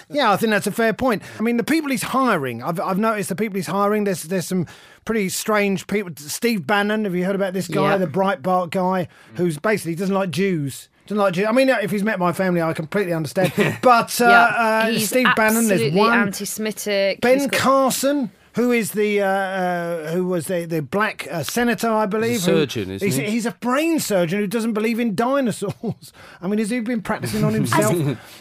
Yeah, 0.08 0.32
I 0.32 0.36
think 0.36 0.50
that's 0.50 0.66
a 0.66 0.72
fair 0.72 0.92
point. 0.92 1.22
I 1.38 1.42
mean, 1.42 1.56
the 1.56 1.64
people 1.64 1.90
he's 1.90 2.02
hiring, 2.02 2.62
I've, 2.62 2.80
I've 2.80 2.98
noticed 2.98 3.28
the 3.28 3.36
people 3.36 3.56
he's 3.56 3.66
hiring, 3.66 4.04
there's 4.04 4.22
there's 4.24 4.46
some 4.46 4.66
pretty 5.04 5.28
strange 5.28 5.86
people. 5.86 6.12
Steve 6.16 6.66
Bannon, 6.66 7.04
have 7.04 7.14
you 7.14 7.24
heard 7.24 7.34
about 7.34 7.52
this 7.52 7.68
guy, 7.68 7.90
Yeah. 7.92 7.96
the 7.98 8.06
Breitbart 8.06 8.70
guy, 8.70 9.08
who's 9.36 9.58
basically 9.58 9.94
doesn't 9.94 10.14
like 10.14 10.30
Jews? 10.30 10.88
Doesn't 11.06 11.16
like 11.18 11.34
Jews. 11.34 11.46
I 11.48 11.52
mean, 11.52 11.68
if 11.68 11.90
he's 11.90 12.02
met 12.02 12.18
my 12.18 12.32
family, 12.32 12.60
I 12.62 12.72
completely 12.72 13.12
understand. 13.12 13.52
But 13.82 14.20
uh, 14.20 14.24
uh, 14.26 14.86
he's 14.90 15.08
Steve 15.08 15.28
Bannon, 15.36 15.68
there's 15.68 15.80
absolutely 15.82 15.98
one. 16.00 16.18
anti-Semitic. 16.18 17.20
Ben 17.20 17.38
got- 17.46 17.52
Carson, 17.52 18.30
who 18.54 18.72
is 18.72 18.92
the 18.92 19.20
uh, 19.20 19.26
uh, 19.26 20.10
who 20.12 20.26
was 20.26 20.46
the 20.46 20.64
the 20.64 20.82
black 20.82 21.28
uh, 21.30 21.42
senator, 21.42 21.88
I 21.88 22.06
believe. 22.06 22.30
He's 22.32 22.42
a 22.48 22.52
surgeon, 22.66 22.90
isn't 22.90 23.06
he's, 23.06 23.16
he? 23.16 23.24
he's 23.26 23.46
a 23.46 23.52
brain 23.52 24.00
surgeon 24.00 24.40
who 24.40 24.46
doesn't 24.46 24.72
believe 24.72 24.98
in 24.98 25.14
dinosaurs. 25.14 26.12
I 26.42 26.48
mean, 26.48 26.58
has 26.58 26.70
he 26.70 26.80
been 26.80 27.02
practicing 27.02 27.44
on 27.44 27.52
himself? 27.60 27.94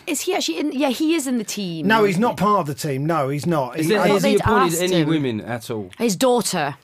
Is 0.07 0.21
he 0.21 0.33
actually 0.33 0.59
in? 0.59 0.71
Yeah, 0.71 0.89
he 0.89 1.13
is 1.15 1.27
in 1.27 1.37
the 1.37 1.43
team. 1.43 1.85
no, 1.87 2.03
he's 2.05 2.17
not 2.17 2.37
part 2.37 2.61
of 2.61 2.67
the 2.67 2.73
team. 2.75 3.05
No, 3.05 3.29
he's 3.29 3.45
not. 3.45 3.77
Is 3.77 3.85
He- 3.87 3.93
there, 3.93 4.01
has 4.07 4.23
he 4.23 4.35
appointed 4.37 4.81
any 4.81 5.01
him. 5.01 5.09
women 5.09 5.41
at 5.41 5.69
all? 5.69 5.91
His 5.97 6.15
daughter, 6.15 6.77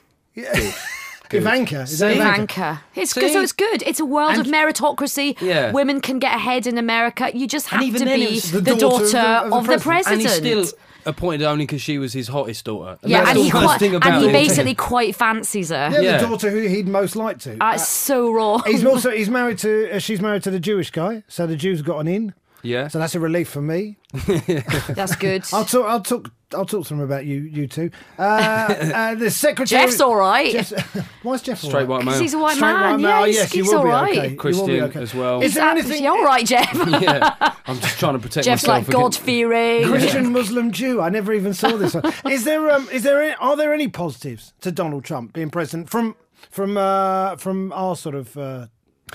Ivanka. 1.38 1.82
Is 1.82 1.98
that 1.98 2.12
Ivanka? 2.12 2.42
Ivanka. 2.42 2.80
It's 2.94 3.12
See? 3.12 3.20
good. 3.20 3.32
So 3.32 3.42
it's 3.42 3.52
good. 3.52 3.82
It's 3.84 4.00
a 4.00 4.04
world 4.04 4.38
of 4.38 4.46
meritocracy. 4.46 5.40
Yeah. 5.40 5.72
Women 5.72 6.00
can 6.00 6.18
get 6.18 6.34
ahead 6.34 6.66
in 6.66 6.78
America. 6.78 7.30
You 7.34 7.46
just 7.46 7.68
have 7.68 7.80
to 7.80 7.90
then 7.92 8.18
be 8.18 8.24
it's 8.36 8.50
the, 8.50 8.60
the 8.60 8.76
daughter, 8.76 9.10
daughter 9.10 9.54
of 9.54 9.66
the 9.66 9.78
president. 9.78 10.22
And 10.26 10.46
he's 10.46 10.68
still 10.68 10.78
appointed 11.04 11.44
only 11.44 11.64
because 11.66 11.82
she 11.82 11.98
was 11.98 12.12
his 12.12 12.28
hottest 12.28 12.64
daughter. 12.64 12.98
And 13.02 13.10
yeah, 13.10 13.28
and 13.28 13.38
he, 13.38 13.50
quite, 13.50 13.78
thing 13.78 13.94
and 13.94 14.04
he 14.22 14.28
it. 14.28 14.32
basically 14.32 14.74
quite 14.74 15.16
fancies 15.16 15.70
her. 15.70 15.90
Yeah, 15.92 16.00
Yeah. 16.00 16.18
the 16.18 16.26
daughter 16.28 16.50
who 16.50 16.60
he'd 16.60 16.86
most 16.88 17.16
like 17.16 17.38
to. 17.40 17.56
That's 17.56 17.88
so 17.88 18.30
wrong. 18.32 18.62
he's 18.66 18.84
also 18.84 19.10
he's 19.10 19.28
married 19.30 19.58
to 19.58 19.96
uh, 19.96 19.98
she's 19.98 20.20
married 20.20 20.42
to 20.44 20.50
the 20.50 20.60
Jewish 20.60 20.90
guy, 20.90 21.24
so 21.28 21.46
the 21.46 21.56
Jews 21.56 21.82
got 21.82 21.98
an 21.98 22.08
in. 22.08 22.34
Yeah. 22.62 22.88
So 22.88 22.98
that's 22.98 23.14
a 23.14 23.20
relief 23.20 23.48
for 23.48 23.60
me. 23.62 23.98
That's 24.88 25.16
good. 25.16 25.44
I'll 25.52 25.64
talk. 25.64 25.86
I'll 25.86 26.00
talk. 26.00 26.30
I'll 26.54 26.66
talk 26.66 26.84
to 26.86 26.88
them 26.94 27.00
about 27.00 27.24
you. 27.24 27.40
You 27.40 27.66
two. 27.66 27.90
Uh, 28.18 28.22
uh, 28.22 29.14
the 29.14 29.30
secretary. 29.30 29.82
Geoff's 29.86 30.00
all 30.00 30.14
right. 30.14 30.52
Geoff's, 30.52 30.70
why 31.22 31.34
is 31.34 31.42
Geoff 31.42 31.64
all 31.64 31.70
Straight 31.70 31.80
right? 31.82 31.88
white 31.88 31.98
Because 32.00 32.14
man. 32.14 32.22
he's 32.22 32.34
a 32.34 32.38
white 32.38 32.56
Straight 32.56 32.72
man. 32.72 32.90
white 32.92 33.00
yeah, 33.00 33.16
male, 33.18 33.24
he's, 33.26 33.36
yes, 33.36 33.54
you 33.54 33.62
he's 33.64 33.72
will 33.72 33.78
all 33.78 33.84
be 33.84 33.90
right. 33.90 34.10
okay. 34.10 34.14
You 34.16 34.22
will 34.22 34.30
be 34.30 34.36
Christian 34.36 34.80
okay. 34.82 35.00
as 35.00 35.14
well. 35.14 35.42
Is 35.42 35.54
there 35.54 35.74
He's 35.76 35.84
anything? 35.86 36.06
all 36.08 36.22
right, 36.24 36.46
Geoff. 36.46 36.74
yeah, 37.02 37.54
I'm 37.66 37.78
just 37.80 37.98
trying 37.98 38.12
to 38.14 38.18
protect 38.18 38.44
Geoff's 38.44 38.66
myself. 38.66 38.86
like 38.86 38.92
God 38.92 38.98
against- 39.06 39.20
fearing. 39.20 39.84
Christian 39.88 40.32
Muslim 40.32 40.72
Jew. 40.72 41.00
I 41.00 41.08
never 41.08 41.32
even 41.32 41.54
saw 41.54 41.76
this 41.76 41.94
one. 41.94 42.12
Is 42.30 42.44
there? 42.44 42.70
Um, 42.70 42.88
is 42.92 43.02
there? 43.02 43.22
Any, 43.22 43.34
are 43.40 43.56
there 43.56 43.72
any 43.72 43.88
positives 43.88 44.52
to 44.60 44.70
Donald 44.70 45.04
Trump 45.04 45.32
being 45.32 45.50
president 45.50 45.88
from 45.90 46.16
from 46.50 46.76
uh, 46.76 47.36
from 47.36 47.72
our 47.72 47.96
sort 47.96 48.14
of? 48.14 48.36
Uh, 48.36 48.66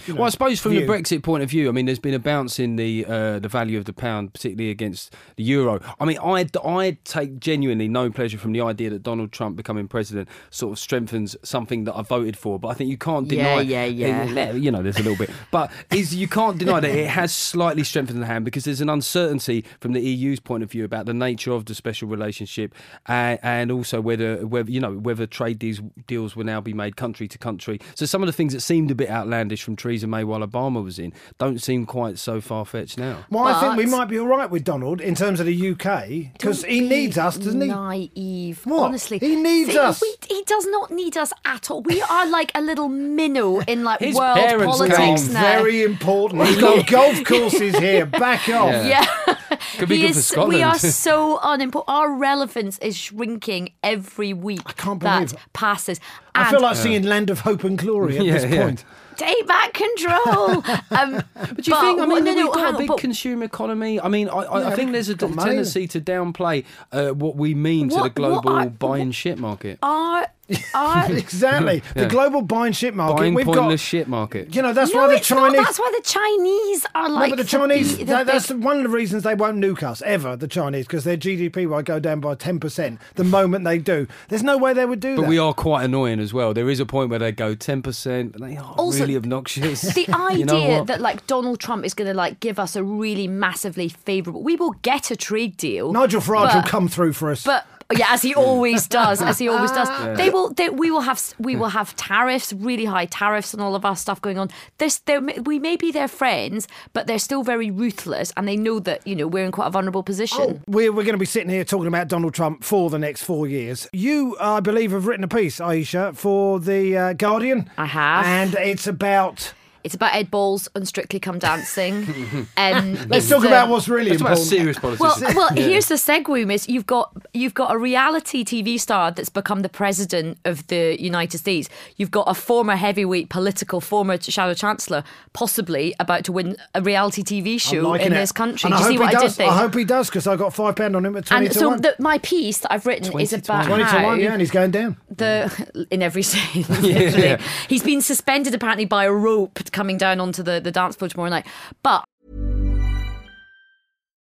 you 0.06 0.14
know, 0.14 0.20
Well, 0.22 0.28
I 0.28 0.30
suppose 0.30 0.60
from 0.60 0.72
view? 0.74 0.82
the 0.86 0.88
Brexit 0.88 1.24
point 1.24 1.44
of 1.44 1.50
view, 1.50 1.70
I 1.70 1.72
mean, 1.72 1.86
there's 1.86 2.00
been 2.00 2.14
a 2.14 2.20
bounce 2.20 2.60
in 2.60 2.76
the 2.76 3.06
uh, 3.06 3.40
the 3.40 3.48
value 3.50 3.78
of 3.78 3.86
the 3.86 3.94
pound, 3.94 4.34
particularly 4.34 4.70
against 4.70 5.14
the 5.36 5.44
euro. 5.44 5.80
I 6.00 6.06
mean, 6.06 6.18
I 6.20 6.48
I 6.64 6.98
take 7.04 7.40
genuinely 7.40 7.88
no 7.88 8.10
pleasure 8.10 8.38
from 8.38 8.52
the 8.52 8.62
idea 8.62 8.90
that 8.92 9.04
Donald 9.04 9.32
Trump 9.32 9.56
becoming 9.56 9.88
president 9.88 10.30
sort 10.52 10.74
of 10.74 10.80
strengthens 10.80 11.36
something 11.44 11.86
that 11.86 11.96
I 11.96 12.02
voted 12.02 12.38
for. 12.38 12.60
But 12.60 12.70
I 12.70 12.74
think 12.74 12.90
you 12.90 12.98
can't 12.98 13.32
Yeah, 13.32 13.56
deny, 13.58 13.62
yeah, 13.62 13.86
yeah. 13.86 14.52
You 14.54 14.72
know, 14.72 14.82
there's 14.84 14.98
a 15.00 15.04
little 15.04 15.18
bit, 15.18 15.30
but 15.52 15.72
is 15.92 16.14
you 16.16 16.28
can't 16.28 16.58
deny 16.58 16.80
that 16.80 16.90
it 16.92 17.08
has 17.08 17.34
slightly 17.34 17.84
strengthened 17.84 18.22
the 18.22 18.26
hand 18.26 18.46
because 18.46 18.64
there's 18.66 18.82
an 18.82 18.90
uncertainty 18.90 19.64
from 19.80 19.94
the 19.94 20.02
EU's 20.02 20.40
point 20.40 20.64
of 20.64 20.72
view 20.72 20.84
about 20.86 21.06
the 21.06 21.14
nature 21.14 21.52
of 21.52 21.66
the 21.66 21.76
special 21.76 22.08
relationship 22.08 22.74
and, 23.08 23.40
and 23.44 23.72
also 23.72 24.02
whether 24.02 24.46
whether 24.46 24.70
you 24.70 24.80
know 24.80 24.94
whether 24.94 25.26
trade 25.26 25.60
deals 25.60 25.82
deals 26.08 26.36
will 26.36 26.44
now 26.46 26.62
be 26.62 26.74
made 26.74 26.96
country 26.96 27.28
to 27.28 27.38
country. 27.38 27.80
So 27.96 28.06
some 28.06 28.22
of 28.22 28.28
the 28.28 28.34
things 28.34 28.54
that 28.54 28.62
seemed 28.62 28.92
a 28.92 28.96
bit 28.96 29.10
outlandish 29.10 29.64
from 29.64 29.76
Theresa 29.88 30.08
May 30.08 30.24
while 30.26 30.42
Obama 30.42 30.84
was 30.84 31.00
in 31.00 31.14
don't 31.38 31.62
seem 31.62 31.86
quite 31.86 32.20
so 32.20 32.42
far 32.42 32.66
fetched 32.66 32.98
now. 32.98 33.20
Well, 33.30 33.46
I 33.46 33.60
think 33.62 33.78
we 33.78 33.86
might 33.86 34.06
be 34.10 34.20
all 34.20 34.28
right 34.28 34.50
with 34.50 34.64
Donald 34.66 35.00
in 35.00 35.16
terms 35.16 35.40
of 35.40 35.46
the 35.46 35.72
UK 35.72 36.34
because 36.34 36.64
he 36.66 36.82
be 36.82 36.90
needs 36.90 37.18
us, 37.18 37.38
doesn't 37.38 37.62
he? 37.62 37.68
Naive. 37.68 38.62
What? 38.66 38.84
Honestly, 38.84 39.18
He 39.20 39.36
needs 39.38 39.72
See, 39.72 39.78
us. 39.78 40.02
we- 40.02 40.16
he 40.28 40.44
does 40.44 40.66
not 40.68 40.92
need 40.92 41.16
us 41.18 41.32
at 41.46 41.72
all. 41.72 41.82
We 41.84 42.02
are 42.02 42.28
like 42.28 42.52
a 42.54 42.62
little 42.62 42.90
minnow 42.90 43.60
in 43.62 43.84
like 43.86 44.02
His 44.02 44.16
world 44.16 44.38
parents 44.38 44.78
politics 44.78 45.24
came 45.26 45.34
now. 45.34 45.42
Very 45.42 45.84
important. 45.84 46.42
We've 46.42 46.60
got 46.60 46.86
golf 46.88 47.24
courses 47.24 47.78
here. 47.78 48.06
Back 48.06 48.50
off. 48.50 48.72
Yeah. 48.72 49.06
yeah. 49.28 49.36
Could 49.78 49.88
be 49.90 49.98
He 49.98 50.02
good 50.08 50.16
for 50.16 50.22
Scotland. 50.22 50.54
We 50.54 50.64
are 50.64 50.78
so 50.78 51.40
unimportant. 51.42 51.90
Our 51.96 52.14
relevance 52.14 52.78
is 52.80 52.98
shrinking 52.98 53.72
every 53.84 54.34
week. 54.34 54.62
I 54.66 54.74
can't 54.74 55.00
that 55.02 55.16
believe 55.20 55.34
it. 55.34 55.40
passes. 55.54 56.00
I 56.36 56.52
feel 56.52 56.62
like 56.62 56.76
singing 56.76 57.04
"Land 57.04 57.30
of 57.30 57.40
Hope 57.40 57.64
and 57.64 57.78
Glory" 57.78 58.18
at 58.20 58.26
Yeah, 58.26 58.34
this 58.34 58.44
yeah. 58.44 58.76
Point. 59.18 59.30
take 59.38 59.48
back 59.48 59.74
control. 59.74 60.64
Um, 60.90 61.24
But 61.36 61.58
do 61.64 61.72
you 61.72 61.80
think? 61.82 62.00
I 62.00 62.06
what- 62.06 62.10
mean, 62.10 62.24
no, 62.24 62.36
we've 62.36 62.46
no, 62.46 62.52
got 62.52 62.66
hang 62.66 62.76
a 62.76 62.78
big 62.78 62.88
but 62.88 62.98
consumer 63.00 63.44
economy. 63.44 64.00
I 64.00 64.08
mean, 64.08 64.30
I, 64.30 64.34
I, 64.38 64.62
Yeah, 64.62 64.68
I 64.70 64.76
think 64.76 64.92
there's 64.94 65.10
a 65.10 65.16
got 65.16 65.32
money. 65.32 65.50
tendency 65.50 65.88
to 65.90 66.02
downplay 66.02 66.66
uh, 66.92 67.10
what 67.10 67.36
we 67.36 67.54
mean 67.54 67.90
to 67.90 68.04
the 68.04 68.10
global 68.10 68.54
what 68.54 68.68
are- 68.68 68.70
buying 68.70 69.12
shit 69.12 69.38
market, 69.38 69.80
our, 69.84 70.28
our, 70.50 70.60
ah, 70.74 71.08
Exactly. 71.10 71.82
The 71.94 72.02
Yeah. 72.04 72.08
global 72.08 72.42
buying 72.42 72.72
ship 72.74 72.94
market. 72.94 73.18
buying 73.18 73.34
We've 73.34 73.46
pointless 73.46 73.82
got. 73.82 73.86
shit 73.86 74.08
market. 74.08 74.56
You 74.56 74.62
know, 74.62 74.74
that's 74.74 74.94
no, 74.94 75.02
why 75.02 75.08
the 75.08 75.16
it's 75.16 75.30
not. 75.30 75.40
Chinese. 75.52 75.66
That's 75.66 75.80
why 75.80 75.92
the 75.96 76.02
Chinese 76.04 76.86
are 76.96 77.10
No, 77.10 77.14
like. 77.16 77.30
but 77.32 77.36
the 77.38 77.44
Chinese, 77.44 77.98
the- 77.98 78.04
that, 78.06 78.26
the- 78.26 78.32
that's 78.32 78.50
one 78.52 78.78
of 78.78 78.84
the 78.84 78.90
reasons 78.90 79.24
they 79.24 79.36
won't 79.36 79.58
nuke 79.58 79.84
us 79.84 80.02
ever, 80.06 80.36
the 80.36 80.48
Chinese, 80.48 80.86
because 80.88 81.04
their 81.04 81.18
GDP 81.18 81.66
will 81.68 81.82
go 81.82 82.00
down 82.00 82.20
by 82.22 82.36
10% 82.36 82.98
the 83.16 83.24
moment 83.24 83.66
they 83.66 83.78
do. 83.78 84.08
There's 84.30 84.44
no 84.44 84.58
way 84.58 84.74
they 84.74 84.86
would 84.86 85.00
do 85.00 85.16
But 85.18 85.24
that. 85.24 85.30
we 85.30 85.38
are 85.38 85.54
quite 85.54 85.84
annoying 85.84 86.20
as 86.20 86.34
well. 86.34 86.54
There 86.54 86.70
is 86.70 86.80
a 86.80 86.86
point 86.86 87.10
where 87.10 87.20
they 87.20 87.32
go 87.32 87.54
ten 87.56 87.82
percent, 87.82 88.32
but 88.34 88.42
they 88.42 88.56
are 88.58 88.74
Also, 88.78 89.02
really 89.02 89.16
obnoxious. 89.18 89.82
the 89.94 90.08
idea 90.14 90.38
You 90.38 90.46
know 90.46 90.84
that 90.86 91.02
like 91.02 91.26
Donald 91.28 91.60
Trump 91.60 91.84
is 91.86 91.94
going 91.94 92.08
to 92.08 92.14
like 92.14 92.40
give 92.40 92.60
us 92.60 92.76
a 92.76 92.84
really 92.84 93.28
massively 93.28 93.90
favourable, 93.90 94.44
we 94.44 94.56
will 94.56 94.72
get 94.82 95.12
a 95.12 95.16
trade 95.16 95.58
deal. 95.58 95.92
Nigel 95.92 96.22
Farage 96.22 96.54
but, 96.54 96.56
will 96.56 96.70
come 96.70 96.88
through 96.88 97.14
for 97.14 97.32
us. 97.32 97.44
but 97.44 97.66
yeah, 97.96 98.08
as 98.10 98.22
he 98.22 98.36
always 98.36 98.88
does, 98.88 99.22
as 99.22 99.38
he 99.38 99.48
always 99.48 99.72
does. 99.72 100.18
They 100.18 100.30
will. 100.30 100.52
They, 100.52 100.70
we 100.70 100.92
will 100.92 101.02
have. 101.02 101.34
We 101.40 101.56
will 101.56 101.70
have 101.70 101.96
tariffs, 101.96 102.52
really 102.52 102.86
high 102.86 103.06
tariffs, 103.06 103.54
and 103.54 103.62
all 103.62 103.76
of 103.76 103.86
our 103.86 103.96
stuff 103.96 104.22
going 104.22 104.38
on. 104.38 104.50
This, 104.78 105.02
we 105.44 105.58
may 105.60 105.78
be 105.78 105.92
their 105.92 106.10
friends, 106.10 106.68
but 106.94 107.08
they're 107.08 107.20
still 107.20 107.44
very 107.44 107.72
ruthless, 107.72 108.34
and 108.36 108.48
they 108.48 108.58
know 108.58 108.80
that 108.80 109.08
you 109.08 109.16
know 109.16 109.28
we're 109.28 109.46
in 109.46 109.52
quite 109.52 109.68
a 109.68 109.72
vulnerable 109.72 110.04
position. 110.04 110.64
We're, 110.68 110.92
we're 110.92 111.04
going 111.04 111.14
to 111.14 111.18
be 111.18 111.26
sitting 111.26 111.50
here 111.50 111.64
talking 111.64 111.88
about 111.88 112.10
Donald 112.10 112.34
Trump 112.34 112.64
for 112.64 112.90
the 112.90 113.00
next 113.00 113.24
four 113.24 113.48
years. 113.48 113.88
You, 113.94 114.36
I 114.40 114.60
believe, 114.60 114.92
have 114.92 115.08
written 115.08 115.24
a 115.24 115.30
piece, 115.30 115.62
Ayesha, 115.62 116.12
for 116.14 116.60
The 116.60 116.98
uh, 116.98 117.14
Guardian. 117.14 117.70
I 117.78 117.86
have. 117.86 118.26
And 118.26 118.56
it's 118.56 118.88
about. 118.88 119.54
It's 119.88 119.96
about 119.96 120.14
Ed 120.16 120.30
Balls 120.30 120.68
and 120.76 120.86
Strictly 120.86 121.18
Come 121.18 121.40
Dancing. 121.40 122.04
um, 122.58 122.94
Let's 123.08 123.30
talk 123.30 123.40
the- 123.42 123.48
about 123.48 123.70
what's 123.70 123.88
really 123.88 124.12
It's 124.12 124.20
about 124.20 124.32
important. 124.34 124.50
serious 124.50 124.78
politics. 124.80 125.24
Well, 125.34 125.34
well, 125.34 125.50
here's 125.56 125.86
the 125.86 125.96
segue, 125.96 126.46
Miss. 126.46 126.68
You've 126.68 126.86
got 126.86 127.14
you've 127.34 127.54
got 127.54 127.74
a 127.74 127.78
reality 127.78 128.44
TV 128.44 128.78
star 128.78 129.12
that's 129.12 129.30
become 129.30 129.62
the 129.62 129.70
president 129.70 130.40
of 130.44 130.68
the 130.68 131.02
United 131.02 131.38
States. 131.38 131.70
You've 131.96 132.12
got 132.12 132.26
a 132.28 132.34
former 132.34 132.76
heavyweight 132.76 133.30
political, 133.30 133.80
former 133.80 134.20
shadow 134.20 134.54
chancellor, 134.54 135.06
possibly 135.32 135.96
about 136.02 136.26
to 136.26 136.34
win 136.34 136.58
a 136.76 136.82
reality 136.82 137.24
TV 137.24 137.58
show 137.62 137.94
in 137.94 138.12
it. 138.12 138.16
this 138.16 138.34
country. 138.34 138.70
And 138.70 138.78
Do 138.78 138.84
you 138.84 138.86
I 138.86 138.92
see 138.92 138.96
hope 138.98 139.04
what 139.06 139.10
he 139.12 139.16
I 139.16 139.20
did 139.22 139.26
does. 139.26 139.38
there? 139.38 139.48
I 139.48 139.58
hope 139.58 139.74
he 139.74 139.86
does 139.86 140.10
because 140.10 140.28
I 140.28 140.36
got 140.36 140.54
five 140.54 140.76
pound 140.76 140.98
on 140.98 141.06
him 141.06 141.16
at 141.16 141.28
twenty 141.28 141.46
and 141.46 141.54
to 141.54 141.60
so 141.60 141.70
one. 141.70 141.82
the, 141.82 141.96
my 141.98 142.18
piece 142.18 142.58
that 142.58 142.74
I've 142.74 142.86
written 142.86 143.06
is 143.06 143.12
20 143.12 143.28
to 143.28 143.36
about 143.54 143.66
twenty 143.68 143.86
to 143.86 144.04
one, 144.04 144.20
yeah, 144.20 144.34
and 144.34 144.42
he's 144.42 144.52
going 144.52 144.72
down. 144.72 144.98
the 145.16 145.88
in 145.92 146.02
every 146.02 146.24
scene. 146.24 146.66
literally. 146.82 147.38
He's 147.70 147.84
been 147.84 148.02
suspended 148.02 148.54
apparently 148.54 148.84
by 148.86 149.06
a 149.06 149.12
rope 149.14 149.60
coming 149.78 149.98
down 149.98 150.20
onto 150.20 150.42
the, 150.42 150.60
the 150.60 150.72
dance 150.72 150.96
floor 150.96 151.08
tomorrow 151.08 151.30
night. 151.30 151.46
But 151.84 152.04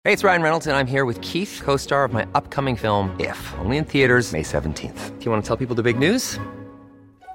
Hey, 0.05 0.13
it's 0.13 0.25
Ryan 0.25 0.43
Reynolds, 0.43 0.67
and 0.67 0.77
I'm 0.77 0.89
here 0.89 1.05
with 1.05 1.21
Keith, 1.21 1.61
co 1.63 1.77
star 1.77 2.05
of 2.05 2.13
my 2.13 2.27
upcoming 2.35 2.77
film, 2.77 3.15
If, 3.21 3.39
only 3.61 3.77
in 3.77 3.85
theaters, 3.85 4.33
May 4.33 4.43
17th. 4.43 5.19
Do 5.19 5.25
you 5.25 5.31
want 5.31 5.45
to 5.45 5.47
tell 5.47 5.57
people 5.57 5.77
the 5.77 5.83
big 5.83 5.99
news? 5.99 6.41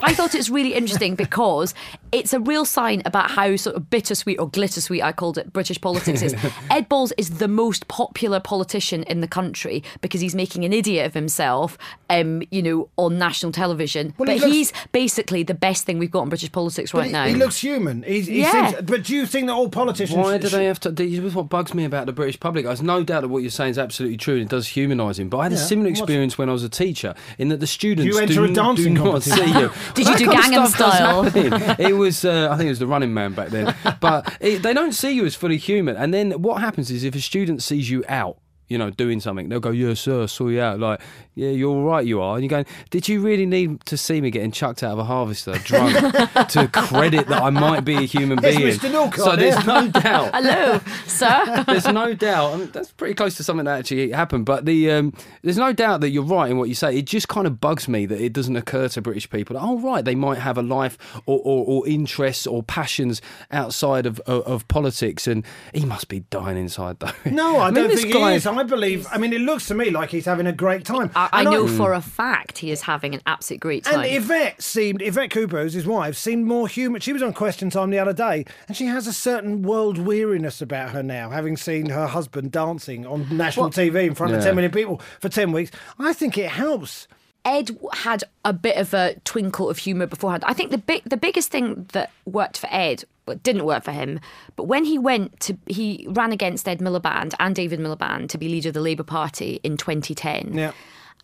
I 0.00 0.12
thought 0.12 0.34
it 0.34 0.38
was 0.38 0.50
really 0.50 0.74
interesting 0.74 1.14
because 1.14 1.72
it's 2.12 2.34
a 2.34 2.40
real 2.40 2.66
sign 2.66 3.00
about 3.06 3.30
how 3.30 3.56
sort 3.56 3.76
of 3.76 3.88
bittersweet 3.88 4.38
or 4.38 4.46
glittersweet 4.50 5.02
I 5.02 5.12
called 5.12 5.38
it 5.38 5.54
British 5.54 5.80
politics 5.80 6.20
is. 6.20 6.34
Ed 6.70 6.86
Balls 6.90 7.14
is 7.16 7.38
the 7.38 7.48
most 7.48 7.88
popular 7.88 8.38
politician 8.38 9.04
in 9.04 9.22
the 9.22 9.26
country 9.26 9.82
because 10.02 10.20
he's 10.20 10.34
making 10.34 10.66
an 10.66 10.74
idiot 10.74 11.06
of 11.06 11.14
himself, 11.14 11.78
um, 12.10 12.42
you 12.50 12.62
know, 12.62 12.90
on 12.98 13.16
national 13.16 13.52
television. 13.52 14.12
Well, 14.18 14.26
but 14.26 14.34
he 14.34 14.40
looks- 14.40 14.52
he's 14.52 14.72
basically 14.92 15.42
the 15.44 15.54
best 15.54 15.86
thing 15.86 15.98
we've 15.98 16.10
got 16.10 16.24
in 16.24 16.28
British 16.28 16.52
politics 16.52 16.92
right 16.92 17.06
he, 17.06 17.12
now. 17.12 17.24
he 17.26 17.34
looks 17.34 17.56
human. 17.56 18.02
He's, 18.02 18.26
he 18.26 18.40
Yeah. 18.42 18.72
seems, 18.72 18.82
but 18.82 19.02
do 19.04 19.14
you 19.16 19.24
think 19.24 19.46
that 19.46 19.54
all 19.54 19.70
politicians? 19.70 20.18
Why 20.18 20.36
do 20.36 20.50
they 20.50 20.66
have 20.66 20.78
to? 20.80 20.90
This 20.90 21.10
is 21.18 21.34
what 21.34 21.48
bugs 21.48 21.72
me 21.72 21.86
about 21.86 22.04
the 22.04 22.12
British 22.12 22.38
public. 22.38 22.66
There's 22.66 22.82
no 22.82 23.02
doubt 23.02 23.22
that 23.22 23.28
what 23.28 23.40
you're 23.42 23.50
saying 23.50 23.70
is 23.70 23.78
absolutely 23.78 24.18
true, 24.18 24.34
and 24.34 24.42
it 24.42 24.50
does 24.50 24.68
humanise 24.68 25.18
him. 25.18 25.30
But 25.30 25.38
I 25.38 25.42
had 25.44 25.52
a 25.52 25.54
Yeah, 25.54 25.62
similar 25.62 25.88
what's- 25.88 26.00
experience 26.00 26.36
when 26.36 26.50
I 26.50 26.52
was 26.52 26.64
a 26.64 26.68
teacher, 26.68 27.14
in 27.38 27.48
that 27.48 27.60
the 27.60 27.66
students 27.66 28.14
you 28.14 28.20
enter 28.20 28.34
do, 28.34 28.44
a 28.44 28.52
dancing 28.52 28.92
do 28.92 29.02
not 29.02 29.22
competition? 29.22 29.46
see 29.54 29.58
you. 29.58 29.70
Did 29.94 30.08
you 30.08 30.16
do 30.16 30.26
Gangnam 30.26 30.66
Style? 30.68 31.24
It 31.78 31.96
was, 31.96 32.24
uh, 32.24 32.48
I 32.50 32.56
think 32.56 32.66
it 32.66 32.70
was 32.70 32.78
the 32.78 32.86
Running 32.86 33.12
Man 33.14 33.32
back 33.34 33.48
then. 33.48 33.74
But 34.00 34.36
it, 34.40 34.62
they 34.62 34.72
don't 34.74 34.92
see 34.92 35.10
you 35.10 35.24
as 35.26 35.34
fully 35.34 35.56
human. 35.56 35.96
And 35.96 36.12
then 36.12 36.32
what 36.42 36.60
happens 36.60 36.90
is 36.90 37.04
if 37.04 37.14
a 37.14 37.20
student 37.20 37.62
sees 37.62 37.90
you 37.90 38.04
out. 38.08 38.38
You 38.68 38.78
know, 38.78 38.90
doing 38.90 39.20
something, 39.20 39.48
they'll 39.48 39.60
go, 39.60 39.70
"Yes, 39.70 40.00
sir, 40.00 40.24
I 40.24 40.26
saw 40.26 40.48
you 40.48 40.60
out." 40.60 40.80
Like, 40.80 41.00
yeah, 41.34 41.50
you're 41.50 41.70
all 41.70 41.84
right, 41.84 42.04
you 42.04 42.20
are. 42.20 42.34
And 42.34 42.42
you're 42.42 42.50
going, 42.50 42.66
"Did 42.90 43.08
you 43.08 43.20
really 43.20 43.46
need 43.46 43.84
to 43.86 43.96
see 43.96 44.20
me 44.20 44.30
getting 44.30 44.50
chucked 44.50 44.82
out 44.82 44.92
of 44.92 44.98
a 44.98 45.04
harvester 45.04 45.52
drunk 45.64 45.94
to 46.48 46.68
credit 46.72 47.28
that 47.28 47.42
I 47.42 47.50
might 47.50 47.84
be 47.84 47.94
a 47.96 48.00
human 48.00 48.38
being? 48.40 48.60
It's 48.62 48.78
being?" 48.78 48.92
Mr. 48.92 48.92
Norcott 48.92 49.24
so 49.24 49.36
there's 49.36 49.56
here. 49.56 49.66
no 49.66 49.88
doubt. 49.88 50.30
Hello, 50.34 50.80
sir. 51.06 51.64
there's 51.68 51.86
no 51.86 52.14
doubt. 52.14 52.54
I 52.54 52.56
mean, 52.56 52.70
that's 52.72 52.90
pretty 52.90 53.14
close 53.14 53.36
to 53.36 53.44
something 53.44 53.66
that 53.66 53.78
actually 53.78 54.10
happened. 54.10 54.46
But 54.46 54.64
the 54.64 54.90
um, 54.90 55.12
there's 55.42 55.58
no 55.58 55.72
doubt 55.72 56.00
that 56.00 56.10
you're 56.10 56.24
right 56.24 56.50
in 56.50 56.58
what 56.58 56.68
you 56.68 56.74
say. 56.74 56.96
It 56.96 57.06
just 57.06 57.28
kind 57.28 57.46
of 57.46 57.60
bugs 57.60 57.86
me 57.86 58.06
that 58.06 58.20
it 58.20 58.32
doesn't 58.32 58.56
occur 58.56 58.88
to 58.88 59.02
British 59.02 59.30
people. 59.30 59.54
That, 59.54 59.62
oh, 59.62 59.78
right, 59.78 60.04
they 60.04 60.14
might 60.14 60.38
have 60.38 60.58
a 60.58 60.62
life 60.62 60.98
or, 61.26 61.38
or, 61.44 61.64
or 61.66 61.88
interests 61.88 62.46
or 62.46 62.62
passions 62.62 63.22
outside 63.50 64.06
of, 64.06 64.18
of 64.20 64.42
of 64.46 64.68
politics, 64.68 65.26
and 65.26 65.44
he 65.72 65.84
must 65.84 66.08
be 66.08 66.20
dying 66.30 66.56
inside 66.56 66.98
though. 67.00 67.12
No, 67.24 67.60
I, 67.60 67.66
mean, 67.66 67.74
don't 67.74 67.88
this 67.88 68.02
think 68.02 68.14
guy- 68.14 68.30
he 68.30 68.36
is. 68.36 68.46
I 68.58 68.62
believe. 68.62 69.06
I 69.10 69.18
mean, 69.18 69.32
it 69.32 69.40
looks 69.40 69.66
to 69.68 69.74
me 69.74 69.90
like 69.90 70.10
he's 70.10 70.24
having 70.24 70.46
a 70.46 70.52
great 70.52 70.84
time. 70.84 71.10
I, 71.14 71.28
I 71.32 71.40
And 71.42 71.50
know 71.50 71.66
for 71.68 71.92
a 71.92 72.00
fact 72.00 72.58
he 72.58 72.70
is 72.70 72.82
having 72.82 73.14
an 73.14 73.20
absolute 73.26 73.60
great 73.60 73.84
time. 73.84 74.00
And 74.00 74.12
Yvette 74.12 74.62
seemed, 74.62 75.02
Yvette 75.02 75.30
Cooper, 75.30 75.62
who's 75.62 75.74
his 75.74 75.86
wife, 75.86 76.16
seemed 76.16 76.46
more 76.46 76.68
human. 76.68 77.00
She 77.00 77.12
was 77.12 77.22
on 77.22 77.32
Question 77.32 77.70
Time 77.70 77.90
the 77.90 77.98
other 77.98 78.12
day, 78.12 78.44
and 78.68 78.76
she 78.76 78.86
has 78.86 79.06
a 79.06 79.12
certain 79.12 79.62
world 79.62 79.98
weariness 79.98 80.60
about 80.62 80.90
her 80.90 81.02
now, 81.02 81.30
having 81.30 81.56
seen 81.56 81.90
her 81.90 82.06
husband 82.06 82.52
dancing 82.52 83.06
on 83.06 83.36
national 83.36 83.70
TV 83.70 84.06
in 84.06 84.14
front 84.14 84.32
of 84.32 84.40
Yeah. 84.40 84.46
10 84.46 84.54
million 84.56 84.72
people 84.72 85.00
for 85.20 85.28
10 85.28 85.52
weeks. 85.52 85.70
I 85.98 86.12
think 86.12 86.38
it 86.38 86.50
helps. 86.50 87.08
Ed 87.46 87.78
had 87.92 88.24
a 88.44 88.52
bit 88.52 88.76
of 88.76 88.92
a 88.92 89.14
twinkle 89.24 89.70
of 89.70 89.78
humour 89.78 90.06
beforehand. 90.06 90.42
I 90.46 90.52
think 90.52 90.72
the 90.72 90.78
big, 90.78 91.04
the 91.04 91.16
biggest 91.16 91.50
thing 91.50 91.86
that 91.92 92.10
worked 92.24 92.58
for 92.58 92.66
Ed, 92.72 93.04
it 93.28 93.42
didn't 93.44 93.64
work 93.64 93.84
for 93.84 93.92
him, 93.92 94.18
but 94.56 94.64
when 94.64 94.84
he 94.84 94.98
went 94.98 95.38
to, 95.40 95.56
he 95.66 96.06
ran 96.10 96.32
against 96.32 96.68
Ed 96.68 96.80
Miliband 96.80 97.34
and 97.38 97.54
David 97.54 97.78
Miliband 97.78 98.28
to 98.30 98.38
be 98.38 98.48
leader 98.48 98.70
of 98.70 98.74
the 98.74 98.80
Labour 98.80 99.04
Party 99.04 99.60
in 99.62 99.76
2010. 99.76 100.54
Yeah. 100.54 100.72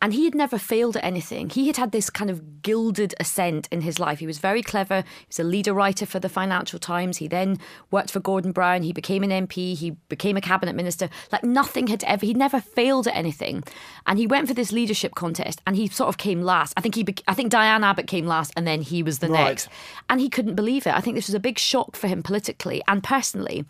And 0.02 0.12
he 0.12 0.24
had 0.24 0.34
never 0.34 0.58
failed 0.58 0.96
at 0.96 1.04
anything. 1.04 1.48
He 1.48 1.68
had 1.68 1.76
had 1.78 1.92
this 1.92 2.10
kind 2.10 2.28
of 2.28 2.60
gilded 2.60 3.14
ascent 3.20 3.68
in 3.70 3.80
his 3.80 3.98
life. 3.98 4.18
He 4.18 4.26
was 4.26 4.38
very 4.38 4.62
clever. 4.62 5.02
He 5.20 5.26
was 5.28 5.38
a 5.38 5.44
leader 5.44 5.72
writer 5.72 6.04
for 6.06 6.18
the 6.18 6.28
Financial 6.28 6.78
Times. 6.78 7.18
He 7.18 7.28
then 7.28 7.58
worked 7.90 8.10
for 8.10 8.20
Gordon 8.20 8.52
Brown. 8.52 8.82
He 8.82 8.92
became 8.92 9.22
an 9.22 9.30
MP. 9.46 9.76
He 9.76 9.92
became 10.08 10.36
a 10.36 10.40
cabinet 10.40 10.74
minister. 10.74 11.08
Like 11.30 11.44
nothing 11.44 11.86
had 11.86 12.02
ever, 12.04 12.26
he'd 12.26 12.36
never 12.36 12.60
failed 12.60 13.06
at 13.06 13.14
anything. 13.16 13.62
And 14.06 14.18
he 14.18 14.26
went 14.26 14.48
for 14.48 14.54
this 14.54 14.72
leadership 14.72 15.14
contest 15.14 15.62
and 15.66 15.76
he 15.76 15.86
sort 15.86 16.08
of 16.08 16.18
came 16.18 16.42
last. 16.42 16.74
I 16.76 16.80
think 16.80 16.96
he, 16.96 17.06
I 17.28 17.34
think 17.34 17.50
Diane 17.50 17.84
Abbott 17.84 18.08
came 18.08 18.26
last 18.26 18.52
and 18.56 18.66
then 18.66 18.82
he 18.82 19.02
was 19.02 19.20
the 19.20 19.28
Right. 19.28 19.44
next. 19.44 19.68
And 20.10 20.20
he 20.20 20.28
couldn't 20.28 20.56
believe 20.56 20.86
it. 20.86 20.94
I 20.94 21.00
think 21.00 21.14
this 21.14 21.28
was 21.28 21.34
a 21.36 21.40
big 21.40 21.58
shock 21.58 21.94
for 21.96 22.08
him 22.08 22.22
politically 22.24 22.82
and 22.88 23.04
personally. 23.04 23.64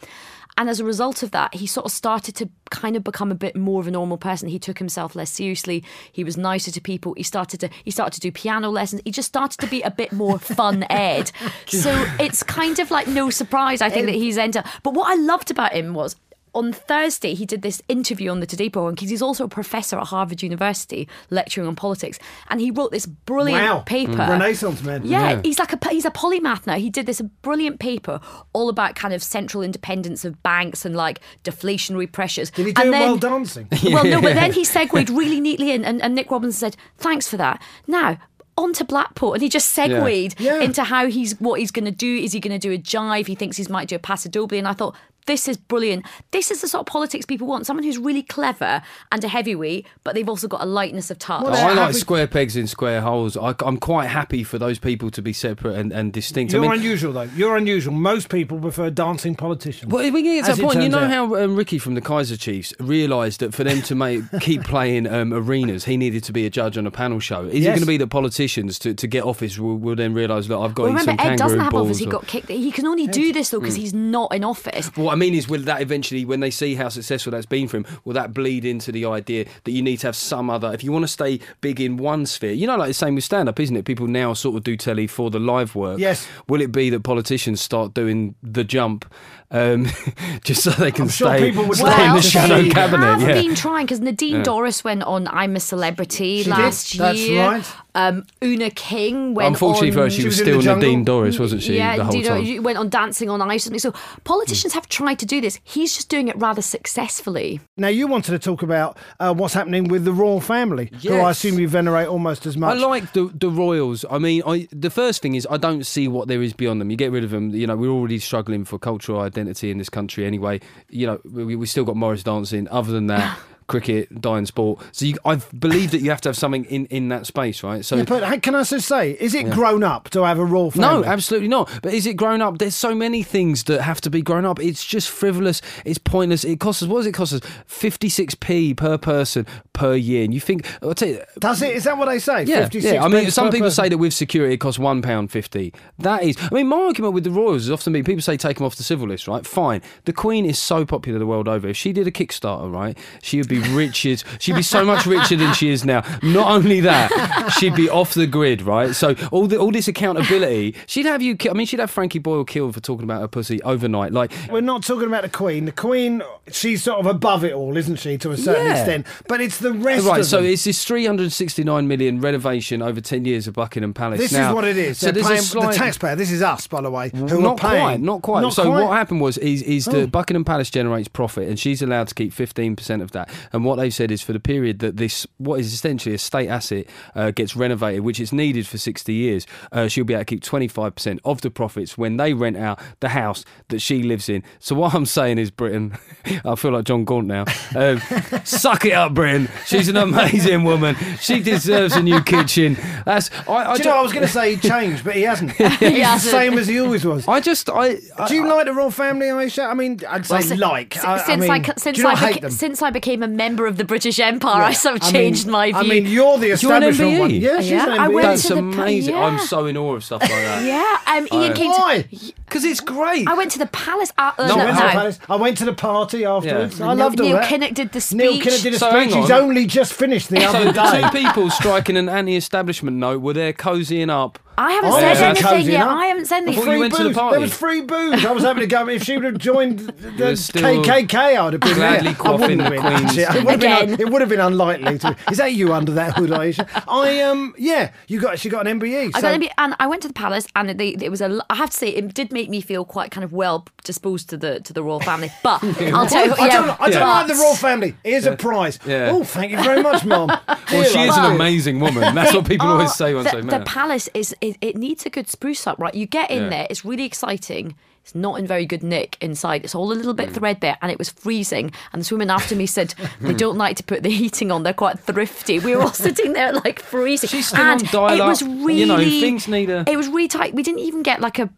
And 0.59 0.69
as 0.69 0.81
a 0.81 0.85
result 0.85 1.23
of 1.23 1.31
that, 1.31 1.55
he 1.55 1.67
sort 1.67 1.87
of 1.87 1.93
started 1.93 2.37
to 2.37 2.49
kind 2.71 2.95
of 2.97 3.03
become 3.03 3.31
a 3.31 3.35
bit 3.35 3.57
more 3.57 3.81
of 3.81 3.87
a 3.87 3.91
normal 3.91 4.19
person. 4.19 4.49
He 4.49 4.59
took 4.59 4.79
himself 4.79 5.17
less 5.17 5.31
seriously. 5.31 5.83
He 6.13 6.25
was 6.25 6.37
nicer 6.37 6.71
to 6.71 6.81
people. 6.81 7.15
He 7.15 7.23
started 7.23 7.61
to 7.61 7.71
he 7.85 7.91
started 7.91 8.15
to 8.15 8.21
do 8.21 8.31
piano 8.31 8.69
lessons. 8.69 9.03
He 9.05 9.11
just 9.11 9.29
started 9.29 9.59
to 9.61 9.67
be 9.67 9.83
a 9.83 9.91
bit 9.91 10.13
more 10.13 10.39
fun 10.59 10.85
Ed. 10.91 11.33
So 11.67 11.91
it's 12.21 12.43
kind 12.43 12.79
of 12.79 12.91
like 12.91 13.07
no 13.07 13.31
surprise, 13.31 13.81
I 13.81 13.89
think, 13.89 14.07
that 14.07 14.15
he's 14.15 14.37
ended. 14.37 14.65
But 14.83 14.95
what 14.95 15.11
I 15.11 15.15
loved 15.21 15.51
about 15.51 15.73
him 15.73 15.95
was 15.95 16.17
on 16.55 16.73
Thursday, 16.73 17.33
he 17.35 17.47
did 17.47 17.63
this 17.63 17.81
interview 17.89 18.31
on 18.31 18.41
the 18.41 18.47
Today 18.47 18.69
program 18.69 18.95
because 18.95 19.09
he's 19.09 19.23
also 19.23 19.45
a 19.45 19.49
professor 19.49 19.99
at 19.99 20.09
Harvard 20.09 20.43
University 20.43 21.09
lecturing 21.31 21.67
on 21.67 21.75
politics. 21.75 22.19
And 22.51 22.61
he 22.61 22.71
wrote 22.71 22.91
this 22.93 23.07
brilliant 23.07 23.63
Wow. 23.65 23.79
paper. 23.87 24.13
Mm. 24.13 24.29
Renaissance 24.29 24.83
man. 24.83 25.01
Yeah, 25.05 25.31
Yeah. 25.31 25.41
he's 25.43 25.59
like 25.59 25.73
a 25.73 25.89
he's 25.89 26.05
a 26.05 26.11
polymath 26.11 26.67
now. 26.67 26.75
He 26.75 26.91
did 26.91 27.07
this 27.07 27.21
brilliant 27.41 27.81
paper 27.81 28.21
all 28.53 28.69
about 28.69 28.95
kind 28.97 29.15
of 29.15 29.23
central 29.23 29.63
independence 29.63 30.25
of 30.27 30.43
banks 30.43 30.85
and 30.85 30.95
like 30.95 31.21
deflationary 31.43 32.11
pressures. 32.11 32.51
Did 32.51 32.67
he 32.67 32.73
do 32.73 32.83
and 32.83 32.89
it 32.89 32.93
then, 32.93 33.09
while 33.09 33.17
dancing? 33.17 33.69
Well, 33.85 34.05
no, 34.05 34.21
but 34.21 34.35
then 34.35 34.53
he 34.53 34.65
segued 34.65 35.09
really 35.11 35.41
neatly 35.41 35.71
in, 35.73 35.85
and, 35.85 36.03
and 36.03 36.15
Nick 36.15 36.31
Robinson 36.31 36.59
said, 36.59 36.77
"Thanks 36.99 37.29
for 37.29 37.37
that." 37.39 37.63
Now. 37.87 38.19
On 38.59 38.75
to 38.75 38.85
Blackpool, 38.85 39.33
and 39.33 39.43
he 39.43 39.49
just 39.49 39.69
segued 39.71 40.39
Yeah. 40.39 40.61
into 40.61 40.85
how 40.85 41.07
he's 41.07 41.41
what 41.41 41.59
he's 41.59 41.71
going 41.71 41.87
to 41.87 41.91
do. 41.91 42.17
Is 42.19 42.33
he 42.35 42.39
going 42.39 42.53
to 42.53 42.59
do 42.59 42.71
a 42.71 42.77
jive? 42.77 43.27
He 43.27 43.35
thinks 43.35 43.57
he 43.57 43.65
might 43.71 43.89
do 43.89 43.97
a 43.97 43.99
paso 43.99 44.29
doble, 44.29 44.59
and 44.59 44.69
I 44.69 44.75
thought 44.75 44.95
this 45.27 45.49
is 45.49 45.57
brilliant. 45.57 46.05
This 46.31 46.51
is 46.51 46.61
the 46.61 46.69
sort 46.69 46.81
of 46.81 46.87
politics 46.87 47.27
people 47.27 47.47
want: 47.47 47.67
someone 47.67 47.85
who's 47.85 47.99
really 47.99 48.23
clever 48.23 48.83
and 49.11 49.25
a 49.25 49.29
heavyweight, 49.29 49.87
but 50.05 50.15
they've 50.15 50.29
also 50.29 50.49
got 50.49 50.63
a 50.63 50.67
lightness 50.67 51.11
of 51.11 51.19
touch. 51.19 51.45
Well, 51.45 51.55
Yeah, 51.55 51.69
I 51.69 51.73
like 51.75 51.95
square 51.95 52.27
pegs 52.27 52.57
in 52.57 52.67
square 52.67 53.01
holes. 53.01 53.37
I, 53.37 53.55
am 53.65 53.79
quite 53.79 54.07
happy 54.07 54.43
for 54.45 54.59
those 54.59 54.79
people 54.79 55.11
to 55.11 55.23
be 55.23 55.33
separate 55.33 55.77
and, 55.77 55.93
and 55.93 56.13
distinct. 56.13 56.53
You're 56.53 56.65
I 56.65 56.69
mean, 56.69 56.79
unusual, 56.79 57.13
though. 57.13 57.23
You're 57.23 57.57
unusual. 57.57 57.95
Most 57.95 58.29
people 58.29 58.59
prefer 58.59 58.91
dancing 58.91 59.35
politicians. 59.35 59.93
Well, 59.93 60.03
we 60.11 60.23
can 60.23 60.35
get 60.35 60.47
to 60.47 60.57
that 60.57 60.65
point. 60.65 60.83
You 60.83 60.89
know 60.89 60.99
out. 60.99 61.11
how 61.11 61.37
um, 61.37 61.57
Ricky 61.57 61.79
from 61.79 61.95
the 61.95 62.01
Kaiser 62.01 62.37
Chiefs 62.37 62.75
realised 62.81 63.41
that 63.41 63.55
for 63.55 63.65
them 63.65 63.83
to 63.83 63.95
make 63.95 64.23
keep 64.41 64.63
playing 64.65 65.07
um, 65.07 65.33
arenas, 65.33 65.85
he 65.85 65.97
needed 65.97 66.25
to 66.25 66.33
be 66.33 66.47
a 66.47 66.51
judge 66.51 66.77
on 66.77 66.87
a 66.87 66.91
panel 66.91 67.21
show. 67.21 67.45
Is 67.45 67.65
it 67.65 67.69
going 67.69 67.81
to 67.81 67.87
be 67.87 67.97
the 67.97 68.07
politicians 68.07 68.79
to, 68.81 68.95
to 68.95 69.07
get 69.07 69.25
office 69.25 69.59
will, 69.59 69.77
will 69.77 69.97
then 69.97 70.15
realise 70.15 70.49
that 70.49 70.59
I've 70.59 70.75
got 70.75 70.85
Well, 70.85 70.93
you 70.93 70.99
remember, 70.99 71.23
some 71.23 71.27
Ed 71.27 71.31
kangaroo 71.31 71.49
doesn't 71.49 71.61
have 71.61 71.73
balls? 71.73 71.87
office. 71.89 71.99
He 71.99 72.07
got 72.07 72.27
kicked. 72.27 72.49
He 72.49 72.73
can 72.73 72.87
only 72.87 73.07
do 73.07 73.33
this 73.33 73.51
though 73.51 73.61
because 73.61 73.77
he's 73.77 73.95
not 73.95 74.35
in 74.35 74.45
office. 74.45 74.89
What 74.97 75.12
what 75.13 75.19
I 75.19 75.19
mean 75.19 75.35
is, 75.35 75.47
will 75.47 75.61
that 75.63 75.83
eventually, 75.83 76.25
when 76.25 76.41
they 76.41 76.51
see 76.51 76.75
how 76.75 76.89
successful 76.89 77.33
that's 77.33 77.45
been 77.45 77.69
for 77.69 77.77
him, 77.77 77.87
will 78.05 78.15
that 78.15 78.33
bleed 78.33 78.65
into 78.65 78.91
the 78.91 79.05
idea 79.05 79.45
that 79.65 79.73
you 79.73 79.83
need 79.83 79.99
to 79.99 80.07
have 80.07 80.17
some 80.17 80.49
other? 80.49 80.73
If 80.73 80.83
you 80.83 80.91
want 80.91 81.03
to 81.03 81.09
stay 81.09 81.39
big 81.61 81.83
in 81.83 81.99
one 81.99 82.25
sphere, 82.25 82.53
you 82.53 82.67
know, 82.67 82.77
like 82.77 82.89
the 82.89 82.95
same 82.95 83.15
with 83.15 83.25
stand 83.25 83.47
up, 83.47 83.61
isn't 83.61 83.77
it? 83.77 83.85
People 83.85 84.07
now 84.07 84.33
sort 84.33 84.57
of 84.57 84.65
do 84.65 84.75
telly 84.75 85.07
for 85.07 85.31
the 85.31 85.39
live 85.39 85.75
work. 85.75 85.99
Yes. 85.99 86.27
Will 86.49 86.63
it 86.63 86.73
be 86.73 86.89
that 86.89 87.01
politicians 87.01 87.61
start 87.61 87.93
doing 87.93 88.37
the 88.43 88.65
jump? 88.65 89.05
Um, 89.53 89.87
just 90.45 90.63
so 90.65 90.71
they 90.71 90.91
can 90.91 91.03
I'm 91.05 91.09
stay, 91.11 91.51
people 91.51 91.67
would 91.69 91.77
stay 91.77 91.85
Well, 91.85 92.01
in 92.09 92.17
the 92.17 92.21
they 92.23 92.29
shadow 92.29 92.63
they 92.63 92.71
cabinet. 92.71 93.05
have 93.07 93.21
yeah. 93.23 93.35
been 93.35 93.55
trying 93.55 93.85
because 93.87 94.01
Nadine 94.01 94.37
Yeah. 94.37 94.43
Dorries 94.45 94.83
went 94.83 95.03
on 95.03 95.29
I'm 95.29 95.55
a 95.57 95.61
Celebrity 95.61 96.39
She 96.39 96.45
did, 96.45 96.51
last 96.51 96.97
that's 96.99 97.19
year. 97.21 97.43
right. 97.47 97.73
Um, 97.95 98.25
Oona 98.43 98.71
King 98.71 99.35
went 99.35 99.49
Unfortunately 99.49 99.89
on. 99.91 99.95
for 99.95 100.01
her, 100.05 100.11
she, 100.11 100.23
She 100.23 100.27
was 100.29 100.41
was 100.41 100.63
still. 100.63 100.63
Nadine 100.63 101.05
Dorries, 101.05 101.39
wasn't 101.39 101.63
she? 101.63 101.77
yeah, 101.77 101.99
the 101.99 102.05
whole 102.05 102.15
you 102.17 102.23
know, 102.23 102.29
time. 102.37 102.45
you 102.45 102.63
went 102.63 102.79
on 102.79 102.89
Dancing 102.89 103.29
on 103.29 103.43
Ice. 103.43 103.65
or 103.65 103.65
something. 103.67 103.81
So 103.81 103.93
politicians 104.25 104.73
have 104.73 104.89
tried 104.89 105.19
to 105.19 105.27
do 105.27 105.43
this. 105.43 105.61
He's 105.63 105.95
just 105.95 106.09
doing 106.09 106.29
it 106.29 106.37
rather 106.39 106.63
successfully. 106.63 107.61
Now, 107.77 107.89
you 107.89 108.07
wanted 108.07 108.31
to 108.33 108.39
talk 108.39 108.63
about 108.63 108.97
uh, 109.21 109.35
what's 109.35 109.53
happening 109.53 109.89
with 109.89 110.07
the 110.07 110.13
royal 110.13 110.41
family, 110.41 110.91
who 111.03 111.17
I 111.17 111.33
assume 111.33 111.59
you 111.59 111.69
venerate 111.69 112.09
almost 112.09 112.47
as 112.47 112.57
much. 112.57 112.79
I 112.79 112.81
like 112.87 113.13
the 113.13 113.31
the 113.35 113.51
Royals. 113.51 114.07
I 114.11 114.17
mean, 114.19 114.43
I 114.47 114.69
the 114.73 114.89
first 114.89 115.21
thing 115.21 115.35
is 115.35 115.47
I 115.51 115.59
don't 115.59 115.85
see 115.85 116.09
what 116.09 116.29
there 116.29 116.41
is 116.41 116.55
beyond 116.55 116.81
them. 116.81 116.91
You 116.91 116.97
get 116.97 117.13
rid 117.13 117.25
of 117.25 117.31
them. 117.31 117.51
You 117.51 117.67
know, 117.67 117.77
we're 117.77 117.91
already 117.91 118.19
struggling 118.19 118.65
for 118.65 118.79
cultural 118.79 119.21
identity 119.21 119.42
in 119.71 119.79
this 119.79 119.89
country 119.89 120.25
anyway. 120.25 120.61
You 120.89 121.07
know, 121.07 121.21
we, 121.25 121.57
we 121.57 121.67
still 121.67 121.85
got 121.85 121.97
Morris 121.97 122.23
dancing. 122.23 122.69
Other 122.69 122.93
than 122.93 123.07
that. 123.09 123.39
Cricket, 123.67 124.21
dying 124.21 124.47
sport. 124.47 124.83
So 124.93 125.07
you, 125.07 125.17
I 125.25 125.37
believe 125.37 125.91
that 125.93 126.01
you 126.01 126.11
have 126.11 126.21
to 126.23 126.29
have 126.29 126.37
something 126.37 126.65
in, 126.67 126.87
in 126.87 127.09
that 127.09 127.27
space, 127.27 127.63
right? 127.63 127.85
So 127.85 127.97
Yeah, 127.97 128.05
but 128.05 128.43
can 128.43 128.55
I 128.55 128.65
just 128.65 128.87
say, 128.87 129.13
is 129.13 129.35
it 129.35 129.51
grown 129.51 129.83
up 129.83 130.11
to 130.11 130.25
have 130.25 130.39
a 130.39 130.45
royal 130.45 130.71
family? 130.71 131.03
No, 131.03 131.05
absolutely 131.05 131.49
not. 131.49 131.71
But 131.83 131.95
is 131.95 132.07
it 132.07 132.15
grown 132.15 132.43
up? 132.43 132.59
There's 132.59 132.75
so 132.75 132.95
many 132.95 133.23
things 133.23 133.65
that 133.65 133.83
have 133.83 134.01
to 134.03 134.11
be 134.11 134.23
grown 134.23 134.45
up. 134.45 134.61
It's 134.61 134.85
just 134.85 135.11
frivolous. 135.11 135.63
It's 135.85 135.99
pointless. 135.99 136.45
It 136.45 136.61
costs 136.61 136.83
us. 136.83 136.89
What 136.89 136.99
does 136.99 137.07
it 137.07 137.13
cost 137.13 137.33
us? 137.33 137.41
Fifty 137.67 138.09
six 138.09 138.35
p 138.35 138.75
per 138.75 138.99
person 138.99 139.47
per 139.73 139.95
year. 139.95 140.25
And 140.25 140.35
you 140.35 140.41
think? 140.41 140.67
I'll 140.83 140.95
tell 140.95 141.09
you. 141.09 141.23
Does 141.39 141.63
it? 141.63 141.75
Is 141.75 141.85
that 141.85 141.97
what 141.97 142.07
they 142.07 142.19
say? 142.19 142.45
Yeah, 142.45 142.65
56 142.65 142.95
yeah. 142.95 143.05
I 143.05 143.09
mean, 143.09 143.31
some 143.31 143.51
people 143.51 143.67
person. 143.67 143.85
say 143.85 143.89
that 143.89 143.99
with 143.99 144.13
security 144.13 144.55
it 144.55 144.59
costs 144.59 144.79
one 144.79 145.03
pound 145.03 145.31
fifty. 145.31 145.73
That 145.99 146.23
is, 146.23 146.37
I 146.41 146.55
mean, 146.55 146.69
my 146.69 146.77
argument 146.77 147.15
with 147.15 147.25
the 147.25 147.31
Royals 147.31 147.65
is 147.65 147.71
often 147.71 147.93
me. 147.93 148.03
People 148.03 148.23
say 148.23 148.37
take 148.37 148.59
them 148.59 148.67
off 148.67 148.77
the 148.77 148.83
civil 148.83 149.09
list, 149.09 149.29
right? 149.29 149.47
Fine. 149.47 149.83
The 150.05 150.13
Queen 150.13 150.45
is 150.45 150.59
so 150.59 150.85
popular 150.85 151.19
the 151.19 151.27
world 151.27 151.49
over. 151.49 151.69
If 151.69 151.77
she 151.77 151.93
did 151.93 152.07
a 152.07 152.11
Kickstarter, 152.11 152.73
right, 152.73 152.97
she 153.23 153.39
would 153.39 153.49
be 153.61 153.69
rich 153.75 154.05
as 154.07 154.25
she'd 154.39 154.55
be 154.57 154.63
so 154.63 154.85
much 154.85 155.07
richer 155.07 155.37
than 155.37 155.53
she 155.55 155.71
is 155.71 155.85
now. 155.85 156.03
Not 156.23 156.51
only 156.51 156.81
that, 156.81 157.55
she'd 157.59 157.75
be 157.75 157.89
off 157.89 158.15
the 158.15 158.27
grid, 158.27 158.63
right? 158.63 158.95
So 158.95 159.15
all 159.31 159.47
the 159.47 159.57
all 159.59 159.71
this 159.71 159.89
accountability, 159.89 160.75
she'd 160.87 161.07
have 161.07 161.23
you. 161.23 161.37
ki- 161.37 161.51
I 161.51 161.53
mean, 161.53 161.67
she'd 161.67 161.81
have 161.81 161.91
Frankie 161.91 162.19
Boyle 162.19 162.45
killed 162.45 162.75
for 162.75 162.81
talking 162.81 163.05
about 163.05 163.21
her 163.21 163.29
pussy 163.29 163.61
overnight. 163.63 164.13
Like, 164.13 164.33
We're 164.51 164.61
not 164.61 164.83
talking 164.85 165.07
about 165.09 165.23
the 165.23 165.29
Queen. 165.29 165.65
The 165.67 165.73
Queen, 165.73 166.23
she's 166.51 166.83
sort 166.83 166.99
of 167.01 167.07
above 167.07 167.45
it 167.45 167.53
all, 167.53 167.77
isn't 167.77 167.97
she, 167.97 168.19
to 168.19 168.31
a 168.31 168.37
certain 168.37 168.67
Yeah. 168.67 168.77
extent? 168.79 169.07
But 169.29 169.41
it's 169.41 169.59
the 169.59 169.73
rest 169.73 170.07
Right, 170.07 170.25
so 170.25 170.37
them. 170.39 170.47
it's 170.47 170.65
this 170.65 170.85
369 170.85 171.87
million 171.89 172.21
renovation 172.21 172.83
over 172.83 173.01
10 173.01 173.25
years 173.25 173.47
of 173.47 173.55
Buckingham 173.55 173.95
Palace. 173.95 174.19
This 174.21 174.33
Now, 174.33 174.51
is 174.51 174.55
what 174.55 174.65
it 174.65 174.77
is. 174.77 174.99
So 174.99 175.11
They're 175.11 175.23
paying, 175.23 175.41
slight, 175.41 175.73
the 175.73 175.79
taxpayer. 175.79 176.17
This 176.17 176.31
is 176.31 176.43
us, 176.43 176.67
by 176.67 176.81
the 176.81 176.91
way, 176.91 177.11
who 177.15 177.41
not 177.43 177.63
are 177.63 177.71
paying. 177.71 177.81
Not 177.83 177.83
quite, 177.83 178.01
not 178.01 178.23
quite. 178.23 178.41
Not 178.43 178.55
so 178.55 178.65
quite. 178.65 178.85
what 178.85 178.97
happened 178.97 179.21
was 179.21 179.39
is 179.39 179.63
is 179.63 179.89
Oh. 179.89 179.93
that 179.93 180.13
Buckingham 180.13 180.45
Palace 180.45 180.71
generates 180.71 181.09
profit, 181.09 181.49
and 181.49 181.59
she's 181.59 181.83
allowed 181.83 182.09
to 182.09 182.15
keep 182.15 182.33
15% 182.33 183.03
of 183.03 183.13
that. 183.13 183.31
And 183.53 183.65
what 183.65 183.77
they've 183.77 183.93
said 183.95 184.11
is 184.11 184.23
for 184.23 184.33
the 184.33 184.41
period 184.41 184.79
that 184.81 184.97
this 184.97 185.27
what 185.39 185.61
is 185.61 185.73
essentially 185.73 186.15
a 186.15 186.19
state 186.19 186.49
asset 186.49 186.87
uh, 187.15 187.31
gets 187.31 187.57
renovated, 187.57 188.01
which 188.03 188.21
is 188.21 188.33
needed 188.33 188.67
for 188.67 188.79
60 188.79 189.13
years, 189.13 189.47
uh, 189.73 189.89
she'll 189.89 190.05
be 190.05 190.15
able 190.15 190.23
to 190.23 190.25
keep 190.27 190.43
25% 190.43 191.19
of 191.25 191.41
the 191.41 191.51
profits 191.51 191.97
when 191.99 192.17
they 192.17 192.35
rent 192.35 192.57
out 192.57 192.79
the 193.01 193.11
house 193.11 193.45
that 193.69 193.81
she 193.81 194.03
lives 194.03 194.29
in. 194.29 194.43
So 194.59 194.75
what 194.75 194.95
I'm 194.95 195.07
saying 195.07 195.39
is, 195.39 195.51
Britain, 195.51 195.97
I 196.45 196.55
feel 196.55 196.73
like 196.73 196.85
John 196.85 197.05
Gaunt 197.05 197.27
now. 197.27 197.45
Um, 197.75 197.99
suck 198.45 198.85
it 198.85 198.93
up, 198.93 199.15
Britain. 199.15 199.49
She's 199.67 199.89
an 199.89 199.97
amazing 199.97 200.65
woman. 200.65 200.97
She 201.21 201.41
deserves 201.41 201.97
a 201.97 202.03
new 202.03 202.23
kitchen. 202.23 202.77
That's 203.05 203.31
I. 203.49 203.73
I 203.73 203.77
Do 203.77 203.83
you 203.85 203.89
know, 203.91 203.97
I 203.99 204.03
was 204.03 204.13
going 204.13 204.27
to 204.27 204.33
say 204.33 204.55
he 204.57 204.69
changed, 204.69 205.05
but 205.05 205.15
he 205.17 205.23
hasn't. 205.23 205.53
He's 205.53 205.79
the 205.81 206.01
hasn't. 206.01 206.31
same 206.31 206.59
as 206.59 206.67
he 206.69 206.81
always 206.81 207.05
was. 207.05 207.27
I 207.29 207.41
just 207.41 207.69
I. 207.71 207.99
I 208.19 208.29
Do 208.29 208.35
you 208.35 208.47
like 208.47 208.67
the 208.67 208.73
royal 208.75 208.91
family, 208.91 209.31
Ayesha? 209.31 209.63
I 209.65 209.75
mean, 209.75 210.01
I'd 210.09 210.27
say 210.27 210.41
si- 210.43 210.57
like. 210.57 210.95
si- 210.95 211.01
I, 211.01 211.17
since 211.19 211.29
I 211.29 211.37
mean, 211.37 211.51
I, 211.51 211.75
since 211.77 211.99
do 211.99 212.07
I 212.07 212.15
beca- 212.15 212.51
since 212.53 212.83
I 212.83 212.91
became 212.91 213.23
a 213.23 213.29
member 213.37 213.67
of 213.67 213.77
the 213.77 213.85
British 213.85 214.19
Empire, 214.21 214.63
I 214.63 214.73
sort 214.73 214.97
of 214.97 215.03
I 215.03 215.11
changed 215.11 215.47
mean- 215.47 215.53
my 215.53 215.67
view. 215.73 215.79
I 215.81 215.83
mean, 215.83 216.07
you're 216.07 216.39
the 216.39 216.47
You're 216.49 216.53
an 216.75 216.83
establishment 216.85 217.19
one. 217.21 217.31
MBE? 217.31 217.41
Yeah, 217.41 217.61
she's 217.61 217.71
Yeah, 217.71 217.93
an 217.95 218.01
I 218.01 218.09
MBE. 218.09 218.23
That's 218.23 218.51
amazing. 218.51 219.15
yeah. 219.15 219.21
I'm 219.25 219.39
so 219.39 219.67
in 219.67 219.77
awe 219.77 219.95
of 219.97 220.05
stuff 220.05 220.21
like 220.23 220.31
that. 220.31 220.65
yeah, 220.65 221.17
um, 221.17 221.29
Ian 221.33 221.55
came 221.55 221.73
to. 221.73 221.79
Why? 221.79 222.05
Because 222.45 222.65
it's 222.65 222.81
great. 222.81 223.27
I 223.29 223.35
went 223.35 223.51
to 223.53 223.59
the 223.59 223.67
palace. 223.67 224.13
Uh, 224.19 224.33
uh, 224.39 224.47
No, 224.47 224.55
I 224.55 224.57
no, 224.57 224.65
went, 224.65 224.77
to 224.77 224.83
the 224.83 224.87
no. 224.87 224.93
palace. 224.93 225.19
I 225.29 225.37
went 225.37 225.59
to 225.59 225.65
the 225.65 225.73
party 225.73 226.25
afterwards. 226.25 226.81
I 226.81 226.93
loved 226.93 227.21
all 227.21 227.27
Neil 227.27 227.37
that. 227.37 227.49
Kinnock 227.51 227.75
did 227.75 227.93
the 227.93 228.01
speech. 228.01 228.19
Neil 228.19 228.33
Kinnock 228.35 228.63
did 228.63 228.75
a 228.75 228.79
So 228.79 228.91
hang 228.91 229.11
speech. 229.11 229.23
He's 229.23 229.31
on. 229.31 229.41
only 229.43 229.67
just 229.67 229.93
finished 229.95 230.29
the 230.29 230.45
other 230.45 230.65
the 230.67 230.73
day. 230.73 231.03
two 231.03 231.09
people 231.11 231.51
striking 231.51 231.97
an 231.97 232.09
anti-establishment 232.09 232.97
note 232.97 233.23
were 233.23 233.33
there 233.33 233.53
cozying 233.53 234.11
up. 234.11 234.39
I 234.63 234.73
haven't 234.73 234.91
Oh, 234.93 234.99
said 235.01 235.15
yeah. 235.19 235.27
anything 235.29 235.43
Cozy 235.45 235.73
yet. 235.73 235.83
enough. 235.83 235.97
I 235.99 236.07
haven't 236.07 236.25
said 236.27 236.35
I 236.35 236.39
anything. 236.43 236.55
thought 236.55 236.61
you 236.65 236.73
Free 236.73 236.79
went 236.81 236.95
to 236.95 237.03
the 237.03 237.09
booze. 237.09 237.17
party. 237.17 237.33
There 237.35 237.41
was 237.41 237.55
free 237.55 237.81
booze. 237.83 238.25
I 238.25 238.31
was 238.33 238.43
having 238.45 238.61
to 238.61 238.67
go. 238.67 238.89
If 238.89 239.03
she 239.05 239.15
would 239.17 239.25
have 239.25 239.39
joined 239.39 239.79
the 239.81 240.25
was 240.31 240.51
KKK, 240.51 241.15
I'd 241.15 241.53
have 241.53 241.61
been 241.61 241.75
gladly 241.75 242.13
there. 242.13 242.15
Quaffing 242.15 242.57
the 242.59 242.63
have 242.65 242.73
been. 242.73 242.81
Queen's- 242.81 243.17
It 243.19 243.29
would, 243.29 243.37
have 243.37 243.49
Again. 243.61 243.87
been, 243.91 244.01
it 244.01 244.11
would 244.11 244.21
have 244.21 244.31
been 244.31 244.41
unlikely. 244.41 244.99
To, 244.99 245.17
is 245.31 245.39
that 245.39 245.53
you 245.55 245.73
under 245.73 245.93
that 245.93 246.17
hood, 246.17 246.31
Ayesha? 246.33 246.67
I 246.89 247.21
um 247.23 247.55
yeah. 247.59 247.91
You 248.09 248.21
got 248.21 248.39
she 248.39 248.49
got 248.49 248.67
an 248.67 248.79
MBE. 248.81 249.11
I 249.15 249.21
got 249.21 249.33
to 249.33 249.39
be, 249.39 249.51
and 249.59 249.75
I 249.81 249.87
went 249.87 250.03
to 250.03 250.09
the 250.09 250.15
palace, 250.15 250.47
and 250.57 250.71
they, 250.79 250.89
it 250.91 251.11
was 251.11 251.21
a. 251.21 251.45
I 251.51 251.57
have 251.57 251.71
to 251.71 251.77
say, 251.77 251.89
it 251.89 252.15
did 252.15 252.33
make 252.33 252.49
me 252.49 252.61
feel 252.61 252.85
quite 252.85 253.11
kind 253.11 253.25
of 253.25 253.33
well 253.33 253.67
disposed 253.85 254.29
to 254.31 254.37
the 254.37 254.61
to 254.61 254.73
the 254.73 254.83
royal 254.83 255.01
family. 255.01 255.31
But 255.43 255.63
I'll 255.65 256.07
tell 256.07 256.27
you, 256.27 256.35
I 256.39 256.49
don't, 256.49 256.81
I 256.81 256.91
don't 256.91 257.01
but- 257.01 257.01
like 257.01 257.27
the 257.27 257.35
royal 257.35 257.57
family. 257.57 257.95
Here's 258.05 258.27
a 258.27 258.37
prize. 258.37 258.79
Yeah. 258.87 259.11
Oh, 259.13 259.25
thank 259.25 259.51
you 259.51 259.63
very 259.63 259.83
much, 259.83 260.05
Mum. 260.05 260.29
Well, 260.29 260.85
she 260.85 261.01
is 261.01 261.17
an 261.17 261.33
amazing 261.35 261.81
woman. 261.81 262.15
That's 262.15 262.33
what 262.35 262.47
people 262.47 262.67
always 262.69 262.95
say 262.95 263.15
once 263.15 263.31
the, 263.31 263.37
they 263.39 263.43
the 263.43 263.59
met. 263.59 263.67
palace 263.67 264.09
is 264.15 264.35
it, 264.53 264.59
it 264.61 264.77
needs 264.77 265.05
a 265.07 265.11
good 265.11 265.29
spruce 265.29 265.67
up, 265.67 265.79
right? 265.79 265.95
You 265.95 266.07
get 266.07 266.31
in 266.31 266.45
Yeah. 266.45 266.49
there, 266.51 266.67
it's 266.71 266.85
really 266.85 267.05
exciting. 267.05 267.75
It's 268.05 268.17
not 268.17 268.37
in 268.41 268.49
very 268.49 268.67
good 268.67 268.83
nick 268.83 269.17
inside. 269.21 269.63
It's 269.63 269.77
all 269.77 269.93
a 269.93 269.95
little 269.95 270.13
bit 270.13 270.31
Mm. 270.31 270.35
threadbare, 270.35 270.77
and 270.83 270.91
it 270.91 270.99
was 270.99 271.09
freezing. 271.09 271.71
And 271.93 272.01
this 272.03 272.11
woman 272.11 272.31
after 272.31 272.57
me 272.57 272.67
said 272.67 272.95
they 273.21 273.33
don't 273.33 273.57
like 273.57 273.77
to 273.77 273.85
put 273.85 274.03
the 274.03 274.11
heating 274.11 274.51
on. 274.51 274.65
They're 274.65 274.73
quite 274.75 274.99
thrifty. 274.99 275.61
We 275.61 275.77
were 275.77 275.83
all 275.83 275.93
sitting 275.93 276.33
there 276.33 276.53
like 276.53 276.81
freezing. 276.81 277.29
She's 277.29 277.47
still 277.47 277.61
and 277.61 277.81
on 277.81 277.89
dial-up. 277.93 278.19
It 278.19 278.25
was 278.25 278.43
You 278.43 278.67
really, 278.67 278.85
know, 278.87 278.97
things 278.99 279.47
need 279.47 279.71
a- 279.71 279.85
It 279.89 279.97
was 279.97 280.09
really 280.09 280.27
tight. 280.27 280.53
We 280.53 280.65
didn't 280.65 280.81
even 280.81 281.05
get 281.05 281.21
like 281.21 281.39
a 281.39 281.49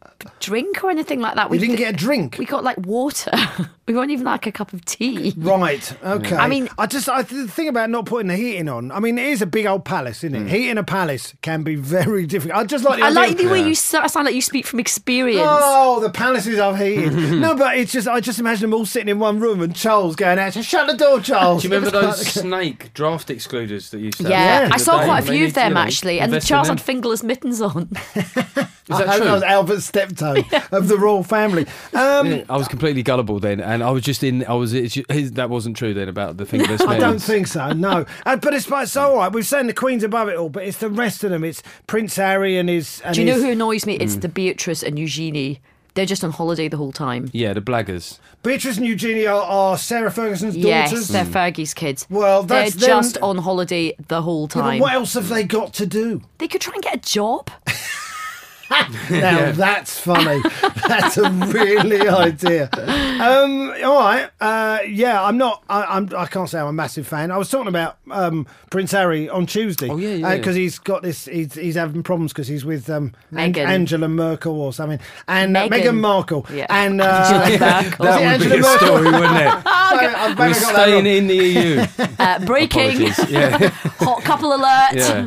drink 0.41 0.85
or 0.85 0.91
anything 0.91 1.21
like 1.21 1.35
that. 1.37 1.45
You 1.47 1.51
We 1.53 1.59
didn't 1.59 1.77
get 1.77 1.95
a 1.95 1.97
drink? 1.97 2.37
We 2.39 2.45
got 2.45 2.63
like 2.63 2.77
water. 2.87 3.31
we 3.87 3.93
weren't 3.95 4.11
even 4.11 4.25
like 4.25 4.47
a 4.47 4.53
cup 4.53 4.73
of 4.73 4.85
tea. 4.85 5.35
Right. 5.37 5.97
Okay. 6.03 6.37
I 6.37 6.49
mean- 6.49 6.69
I 6.79 6.87
just 6.87 7.09
I 7.09 7.23
the 7.23 7.47
thing 7.49 7.69
about 7.69 7.91
not 7.91 8.07
putting 8.07 8.29
the 8.29 8.37
heating 8.37 8.69
on. 8.69 8.91
I 8.91 8.99
mean, 9.01 9.19
it 9.19 9.27
is 9.27 9.43
a 9.43 9.47
big 9.47 9.67
old 9.67 9.85
palace, 9.85 10.25
isn't 10.25 10.35
it? 10.35 10.47
Mm. 10.47 10.49
Heating 10.49 10.79
a 10.79 10.83
palace 10.85 11.35
can 11.43 11.63
be 11.63 11.75
very 11.75 12.27
difficult. 12.27 12.59
I 12.59 12.65
just 12.65 12.85
like. 12.85 12.99
The 12.99 13.05
I 13.05 13.09
idea 13.09 13.21
like 13.21 13.31
of- 13.33 13.39
the 13.39 13.47
way 13.49 13.67
you 13.69 13.75
so- 13.75 14.07
sound 14.07 14.25
like 14.27 14.35
you 14.35 14.41
speak 14.43 14.67
from 14.67 14.81
experience. 14.81 15.41
Oh, 15.45 16.01
the 16.01 16.11
palaces 16.11 16.59
I've 16.59 16.79
heated. 16.79 17.13
no, 17.41 17.55
but 17.55 17.77
it's 17.77 17.93
just 17.93 18.09
I 18.09 18.21
just 18.21 18.39
imagine 18.39 18.71
them 18.71 18.75
all 18.79 18.87
sitting 18.87 19.09
in 19.09 19.19
one 19.19 19.39
room 19.39 19.61
and 19.61 19.75
Charles 19.75 20.17
going 20.17 20.39
out. 20.39 20.55
Shut 20.55 20.87
the 20.87 20.97
door, 20.97 21.21
Charles. 21.21 21.63
Do 21.63 21.69
you 21.69 21.75
remember 21.75 21.91
those 22.01 22.27
snake 22.27 22.93
draft 22.95 23.29
excluders 23.29 23.91
that 23.91 24.01
used 24.01 24.19
to 24.19 24.25
have 24.25 24.31
Yeah, 24.31 24.59
back 24.61 24.67
in 24.67 24.73
I 24.73 24.79
the 24.79 24.85
saw 24.85 24.99
day? 25.01 25.05
quite 25.05 25.19
a 25.19 25.23
They 25.27 25.31
few 25.33 25.39
need 25.41 25.45
of 25.47 25.51
to, 25.51 25.55
them 25.57 25.69
you 25.71 25.75
know, 25.75 25.81
actually, 25.81 26.21
and 26.21 26.33
invest 26.33 26.47
in 26.47 26.49
Charles 26.49 26.69
them. 26.69 26.77
had 26.79 26.85
fingerless 26.87 27.23
mittens 27.23 27.61
on. 27.61 27.91
Is 28.91 28.99
that 28.99 29.09
I 29.09 29.17
true? 29.17 29.25
that 29.27 29.33
was 29.33 29.43
Albert's 29.43 29.87
steptoe 29.87 30.37
of 30.73 30.89
the 30.89 30.99
royal 30.99 31.23
family. 31.23 31.67
Um, 31.95 32.27
Yeah, 32.27 32.45
I 32.51 32.57
was 32.59 32.69
completely 32.69 33.03
gullible 33.03 33.41
then, 33.41 33.61
and 33.61 33.83
I 33.83 33.91
was 33.91 34.03
just 34.03 34.23
in. 34.23 34.45
I 34.47 34.53
was. 34.55 34.75
It's, 34.75 34.99
his, 35.09 35.33
that 35.33 35.49
wasn't 35.49 35.77
true 35.77 35.95
then 35.95 36.09
about 36.09 36.37
the 36.37 36.45
fingerless 36.45 36.83
I 36.83 36.99
don't 36.99 37.19
think 37.23 37.47
so. 37.47 37.73
No, 37.73 38.05
uh, 38.27 38.37
but 38.37 38.53
it's 38.53 38.69
it's 38.71 38.97
all 38.97 39.17
right. 39.17 39.33
We've 39.33 39.47
saying 39.47 39.69
the 39.69 39.73
Queen's 39.75 40.05
above 40.05 40.29
it 40.29 40.37
all, 40.37 40.51
but 40.51 40.65
it's 40.65 40.79
the 40.79 40.91
rest 40.91 41.25
of 41.25 41.31
them. 41.31 41.45
It's 41.45 41.63
Prince 41.87 42.17
Harry 42.17 42.59
and 42.59 42.69
his. 42.69 43.01
And 43.05 43.15
Do 43.15 43.23
you 43.23 43.27
know 43.27 43.35
his- 43.35 43.45
who 43.45 43.51
annoys 43.53 43.87
me? 43.87 43.99
Mm. 43.99 44.03
It's 44.03 44.17
the 44.17 44.29
Beatrice 44.29 44.83
and 44.83 44.99
Eugenie. 44.99 45.61
They're 45.95 46.05
just 46.07 46.25
on 46.25 46.33
holiday 46.33 46.67
the 46.67 46.77
whole 46.77 46.91
time. 46.91 47.31
Yeah, 47.33 47.53
the 47.53 47.61
blaggers. 47.61 48.19
Beatrice 48.43 48.79
and 48.79 48.85
Eugenie 48.87 49.27
are, 49.29 49.41
are 49.41 49.79
Sarah 49.79 50.11
Ferguson's 50.11 50.57
Yes, 50.57 50.91
daughters. 50.91 51.07
they're 51.09 51.25
Fergie's 51.25 51.73
kids. 51.73 52.05
Well, 52.11 52.43
they're 52.43 52.65
that's 52.65 52.75
them- 52.75 52.89
just 52.89 53.17
on 53.19 53.39
holiday 53.39 53.95
the 54.09 54.21
whole 54.23 54.43
Yeah, 54.51 54.55
but 54.55 54.61
time. 54.61 54.81
what 54.81 54.93
else 54.93 55.15
have 55.15 55.29
they 55.29 55.45
got 55.45 55.73
to 55.75 55.87
do? 55.87 56.21
They 56.39 56.49
could 56.49 56.61
try 56.61 56.75
and 56.75 56.83
get 56.83 56.97
a 56.97 56.99
job. 56.99 57.49
Now 59.11 59.53
that's 59.53 59.99
funny. 60.01 60.41
that's 60.89 61.17
a 61.19 61.31
really 61.31 62.09
idea. 62.09 62.69
Um, 62.73 63.73
all 63.85 63.99
right. 64.01 64.31
Uh, 64.41 64.79
yeah, 64.89 65.23
I'm 65.23 65.37
not. 65.37 65.63
I, 65.69 65.85
I'm. 65.85 66.09
I 66.17 66.27
can't 66.27 66.49
say 66.49 66.59
I'm 66.59 66.67
a 66.69 66.73
massive 66.73 67.07
fan. 67.07 67.31
I 67.31 67.37
was 67.37 67.51
talking 67.51 67.69
about 67.69 67.99
um, 68.11 68.47
Prince 68.71 68.93
Harry 68.93 69.29
on 69.29 69.47
Tuesday. 69.47 69.89
Oh, 69.91 69.97
yeah, 69.97 70.15
yeah. 70.15 70.37
Because 70.37 70.57
he's 70.57 70.79
got 70.79 71.03
this. 71.03 71.27
He's, 71.27 71.55
he's 71.55 71.75
having 71.75 72.03
problems 72.03 72.33
because 72.33 72.49
he's 72.49 72.65
with 72.65 72.89
um, 72.91 73.13
An- 73.33 73.57
Angela 73.57 74.09
Merkel 74.09 74.59
or 74.61 74.73
something, 74.73 74.99
and 75.29 75.57
uh, 75.57 75.69
Meghan. 75.69 75.71
Meghan 75.83 76.01
Markle. 76.01 76.47
Yeah. 76.53 76.67
And 76.71 77.01
uh, 77.03 77.05
Angela 77.05 77.59
Merkel. 77.61 78.07
Was 78.07 78.17
it 78.17 78.21
That 78.21 78.39
would 78.41 78.49
be 78.49 78.55
Angela 78.55 78.55
a 78.55 78.61
Merkel? 78.61 78.87
story, 78.87 79.05
wouldn't 79.05 79.37
it? 79.37 79.63
Sorry, 79.65 80.07
I've 80.07 80.31
We're 80.31 80.49
better 80.49 80.61
got 80.61 80.75
that 80.75 80.83
staying 80.87 81.07
in 81.07 81.27
the 81.27 81.37
EU. 81.37 81.87
Uh, 82.19 82.45
breaking. 82.47 83.03
Yeah, 83.29 83.69
Hot 84.01 84.23
couple 84.23 84.53
alert. 84.55 84.95
yeah. 84.95 85.19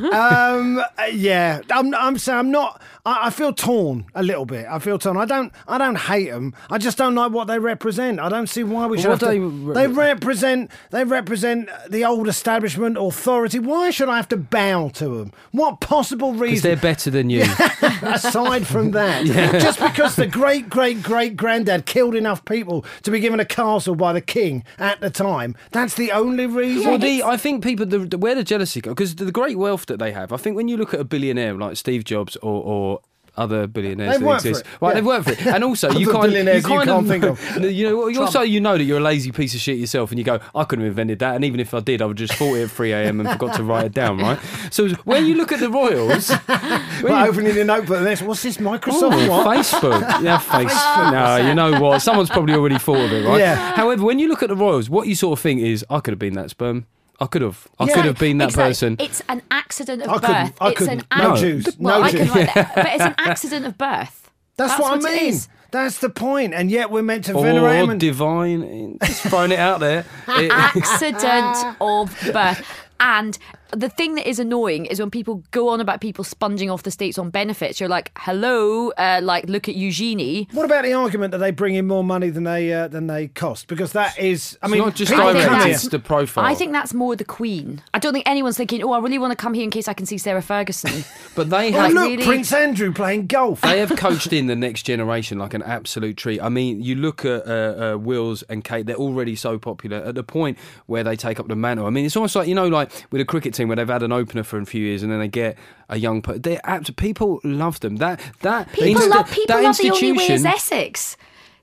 um, 0.55 0.79
uh, 0.79 1.03
yeah, 1.11 1.61
I'm. 1.71 1.93
I'm 1.93 2.17
saying 2.17 2.39
I'm 2.39 2.51
not. 2.51 2.81
I, 3.07 3.27
I 3.27 3.29
feel 3.29 3.53
torn 3.53 4.05
a 4.13 4.21
little 4.21 4.45
bit. 4.45 4.67
I 4.69 4.79
feel 4.79 4.99
torn. 4.99 5.15
I 5.15 5.23
don't. 5.23 5.53
I 5.65 5.77
don't 5.77 5.97
hate 5.97 6.29
them. 6.29 6.53
I 6.69 6.77
just 6.77 6.97
don't 6.97 7.15
like 7.15 7.31
what 7.31 7.47
they 7.47 7.57
represent. 7.57 8.19
I 8.19 8.27
don't 8.27 8.47
see 8.47 8.63
why 8.63 8.85
we 8.85 8.97
should. 8.97 9.09
what 9.09 9.21
have 9.21 9.29
to, 9.29 9.35
do 9.37 9.73
they, 9.73 9.87
they 9.87 9.87
represent. 9.87 10.69
They 10.91 11.05
represent 11.05 11.69
the 11.89 12.03
old 12.03 12.27
establishment 12.27 12.97
authority. 12.99 13.59
Why 13.59 13.91
should 13.91 14.09
I 14.09 14.17
have 14.17 14.27
to 14.29 14.37
bow 14.37 14.89
to 14.95 15.07
them? 15.07 15.31
What 15.51 15.79
possible 15.79 16.33
Because 16.33 16.41
reason? 16.41 16.69
they're 16.69 16.81
better 16.81 17.09
than 17.09 17.29
you. 17.29 17.43
aside 18.01 18.67
from 18.67 18.91
that, 18.91 19.25
just 19.61 19.79
because 19.79 20.17
the 20.17 20.27
great 20.27 20.69
great 20.69 21.01
great 21.01 21.37
granddad 21.37 21.85
killed 21.85 22.13
enough 22.13 22.43
people 22.43 22.83
to 23.03 23.11
be 23.11 23.21
given 23.21 23.39
a 23.39 23.45
castle 23.45 23.95
by 23.95 24.11
the 24.11 24.21
king 24.21 24.65
at 24.77 24.99
the 24.99 25.09
time, 25.09 25.55
that's 25.71 25.93
the 25.93 26.11
only 26.11 26.45
reason. 26.45 26.89
Well, 26.89 26.99
the, 26.99 27.23
I 27.23 27.37
think 27.37 27.63
people, 27.63 27.85
the, 27.85 27.99
the, 27.99 28.17
where 28.17 28.35
the 28.35 28.43
jealousy 28.43 28.81
goes, 28.81 28.91
because 28.91 29.15
the 29.15 29.31
great 29.31 29.57
wealth 29.57 29.85
that 29.85 29.99
they 29.99 30.11
have, 30.11 30.33
I 30.33 30.37
think 30.37 30.57
when 30.57 30.67
you 30.67 30.75
look 30.75 30.93
at 30.93 30.99
a 30.99 31.05
billionaire 31.05 31.53
like 31.53 31.77
Steve 31.77 32.03
Jobs 32.03 32.35
or, 32.37 32.63
or 32.63 32.96
other 33.37 33.67
billionaires 33.67 34.19
that 34.19 34.33
exist, 34.35 34.65
right? 34.81 34.89
yeah. 34.89 34.95
They've 34.95 35.05
worked 35.05 35.25
for 35.25 35.31
it, 35.33 35.47
and 35.47 35.63
also 35.63 35.91
you 35.91 36.07
kind, 36.11 36.23
you 36.25 36.29
billionaires 36.29 36.63
you 36.63 36.69
kind 36.69 36.89
can't 36.89 37.01
of, 37.03 37.07
think 37.07 37.23
of. 37.23 37.63
you 37.71 37.89
know, 37.89 38.07
you 38.07 38.21
also 38.21 38.41
you 38.41 38.59
know 38.59 38.77
that 38.77 38.83
you're 38.83 38.97
a 38.97 39.01
lazy 39.01 39.31
piece 39.31 39.53
of 39.53 39.61
shit 39.61 39.77
yourself, 39.77 40.11
and 40.11 40.19
you 40.19 40.25
go, 40.25 40.39
I 40.55 40.63
couldn't 40.63 40.85
have 40.85 40.91
invented 40.91 41.19
that, 41.19 41.35
and 41.35 41.45
even 41.45 41.59
if 41.59 41.73
I 41.73 41.79
did, 41.79 42.01
I 42.01 42.05
would 42.05 42.17
just 42.17 42.33
thought 42.33 42.55
it 42.55 42.63
at 42.63 42.71
3 42.71 42.91
a.m. 42.91 43.19
and 43.19 43.29
forgot 43.29 43.55
to 43.57 43.63
write 43.63 43.85
it 43.85 43.93
down, 43.93 44.17
right? 44.17 44.39
So 44.71 44.89
when 45.05 45.25
you 45.25 45.35
look 45.35 45.51
at 45.51 45.59
the 45.59 45.69
royals, 45.69 46.29
when 46.29 47.03
Well, 47.03 47.23
you- 47.25 47.31
opening 47.31 47.55
the 47.55 47.63
notebook, 47.63 47.97
and 47.97 48.05
this, 48.05 48.21
what's 48.21 48.43
this 48.43 48.57
Microsoft? 48.57 49.27
Oh? 49.29 49.45
Facebook. 49.45 50.01
Yeah, 50.21 50.39
Facebook. 50.39 51.11
No, 51.11 51.47
you 51.47 51.53
know 51.55 51.79
what? 51.79 52.01
Someone's 52.01 52.29
probably 52.29 52.53
already 52.53 52.77
thought 52.77 52.97
of 52.99 53.11
it, 53.13 53.25
right? 53.25 53.39
Yeah. 53.39 53.55
However, 53.75 54.03
when 54.03 54.19
you 54.19 54.27
look 54.27 54.43
at 54.43 54.49
the 54.49 54.55
Royals, 54.55 54.89
what 54.89 55.07
you 55.07 55.15
sort 55.15 55.37
of 55.37 55.41
think 55.41 55.61
is, 55.61 55.85
I 55.89 55.99
could 55.99 56.11
have 56.11 56.19
been 56.19 56.33
that 56.33 56.49
sperm. 56.49 56.85
I 57.19 57.25
could 57.25 57.41
have. 57.41 57.67
I 57.79 57.85
Yeah. 57.85 57.93
could 57.95 58.05
have 58.05 58.19
been 58.19 58.37
that 58.39 58.49
Exactly. 58.49 58.69
person. 58.69 58.95
It's 58.99 59.21
an 59.27 59.41
accident 59.49 60.03
of 60.03 60.09
I 60.09 60.17
couldn't- 60.19 60.35
birth. 60.45 60.53
I 60.61 60.67
it's 60.69 60.77
couldn't. 60.77 61.03
an 61.11 61.23
No 61.23 61.33
ac- 61.33 61.41
Jews. 61.41 61.67
Well, 61.79 61.99
No 61.99 62.05
I 62.05 62.11
can 62.11 62.19
Jews. 62.27 62.35
write 62.35 62.53
that, 62.53 62.75
but 62.75 62.85
it's 62.87 63.03
an 63.03 63.15
accident 63.17 63.65
of 63.65 63.77
birth. 63.77 64.29
That's, 64.57 64.79
what, 64.79 64.99
it 65.03 65.05
I 65.05 65.09
mean. 65.15 65.29
is. 65.29 65.47
That's 65.71 65.97
the 65.99 66.09
point. 66.09 66.27
point, 66.27 66.53
and 66.53 66.71
yet 66.71 66.89
we're 66.91 67.01
meant 67.01 67.25
to 67.25 67.33
Or 67.33 67.43
venerate 67.43 67.83
him. 67.83 67.89
And, 67.89 67.99
divine. 67.99 68.97
Just 69.03 69.21
throwing 69.23 69.51
it 69.51 69.59
out 69.59 69.79
there. 69.79 70.05
It- 70.29 70.51
accident 70.53 71.75
of 71.81 72.15
birth. 72.33 72.65
And 72.99 73.37
the 73.71 73.89
thing 73.89 74.15
that 74.15 74.27
is 74.27 74.39
annoying 74.39 74.85
is 74.85 74.99
when 74.99 75.11
people 75.11 75.43
go 75.51 75.69
on 75.69 75.81
about 75.81 76.01
people 76.01 76.23
sponging 76.23 76.69
off 76.69 76.83
the 76.83 76.91
states 76.91 77.17
on 77.17 77.29
benefits. 77.29 77.79
You're 77.79 77.89
like, 77.89 78.11
hello, 78.17 78.89
uh, 78.91 79.19
like 79.23 79.47
look 79.49 79.67
at 79.67 79.75
Eugenie. 79.75 80.47
what 80.51 80.65
about 80.65 80.83
the 80.85 80.93
argument 80.93 81.31
that 81.31 81.39
they 81.39 81.51
bring 81.51 81.75
in 81.75 81.87
more 81.87 82.03
money 82.03 82.29
than 82.29 82.43
they 82.43 82.71
uh, 82.73 82.87
than 82.87 83.07
they 83.07 83.27
cost? 83.29 83.67
Because 83.67 83.93
that 83.93 84.17
is, 84.19 84.57
I 84.61 84.65
It's 84.67 84.71
mean, 84.73 84.81
not 84.83 84.95
just 84.95 85.11
people 85.11 85.27
I 85.27 85.33
think 85.33 85.43
come 85.45 85.53
direct, 85.53 85.65
here- 85.65 85.73
it's 85.75 85.87
the 85.89 85.99
profile. 85.99 86.45
I 86.45 86.53
think 86.55 86.71
that's 86.71 86.93
more 86.93 87.15
the 87.15 87.25
Queen. 87.25 87.81
I 87.93 87.99
don't 87.99 88.13
think 88.13 88.27
anyone's 88.27 88.57
thinking, 88.57 88.83
oh, 88.83 88.91
I 88.93 88.99
really 88.99 89.17
want 89.19 89.31
to 89.31 89.35
come 89.35 89.53
here 89.53 89.63
in 89.63 89.69
case 89.71 89.87
I 89.87 89.93
can 89.93 90.05
see 90.05 90.17
Sarah 90.17 90.41
Ferguson. 90.41 91.03
But 91.35 91.51
they 91.51 91.71
have. 91.71 91.93
look, 91.93 92.07
really- 92.09 92.25
Prince 92.25 92.51
Andrew 92.51 92.91
playing 92.91 93.27
golf. 93.27 93.61
They 93.61 93.79
have 93.79 93.95
coached 93.97 94.33
in 94.33 94.47
the 94.47 94.55
next 94.55 94.83
generation 94.83 95.37
like 95.37 95.53
an 95.53 95.61
absolute 95.61 96.17
treat. 96.17 96.41
I 96.41 96.49
mean, 96.49 96.81
you 96.81 96.95
look 96.95 97.25
at 97.25 97.45
uh, 97.47 97.93
uh, 97.93 97.97
Wills 97.97 98.41
and 98.49 98.63
Kate; 98.63 98.85
they're 98.87 98.95
already 98.95 99.35
so 99.35 99.59
popular. 99.59 99.97
At 99.97 100.15
the 100.15 100.23
point 100.23 100.57
where 100.87 101.03
they 101.03 101.15
take 101.15 101.39
up 101.39 101.47
the 101.47 101.55
mantle, 101.55 101.85
I 101.85 101.91
mean, 101.91 102.05
it's 102.05 102.15
almost 102.15 102.35
like 102.35 102.47
you 102.47 102.55
know, 102.55 102.67
like 102.67 102.91
with 103.11 103.21
a 103.21 103.25
cricket 103.25 103.53
team 103.57 103.67
where 103.67 103.75
they've 103.75 103.87
had 103.87 104.03
an 104.03 104.11
opener 104.11 104.43
for 104.43 104.59
a 104.59 104.65
few 104.65 104.83
years 104.85 105.03
and 105.03 105.11
then 105.11 105.19
they 105.19 105.27
get 105.27 105.57
a 105.89 105.97
young. 105.97 106.21
per- 106.21 106.37
They're 106.37 106.61
apt. 106.63 106.95
People 106.95 107.39
love 107.43 107.79
them. 107.81 107.97
That 107.97 108.21
that 108.41 108.71
People 108.71 109.01
insti- 109.01 109.09
love 109.09 109.31
people 109.31 109.55
that 109.55 109.63
love 109.63 109.77
the 109.77 109.91
only 109.91 110.11
way 110.13 110.27
is 110.29 110.45
Essex. 110.45 111.17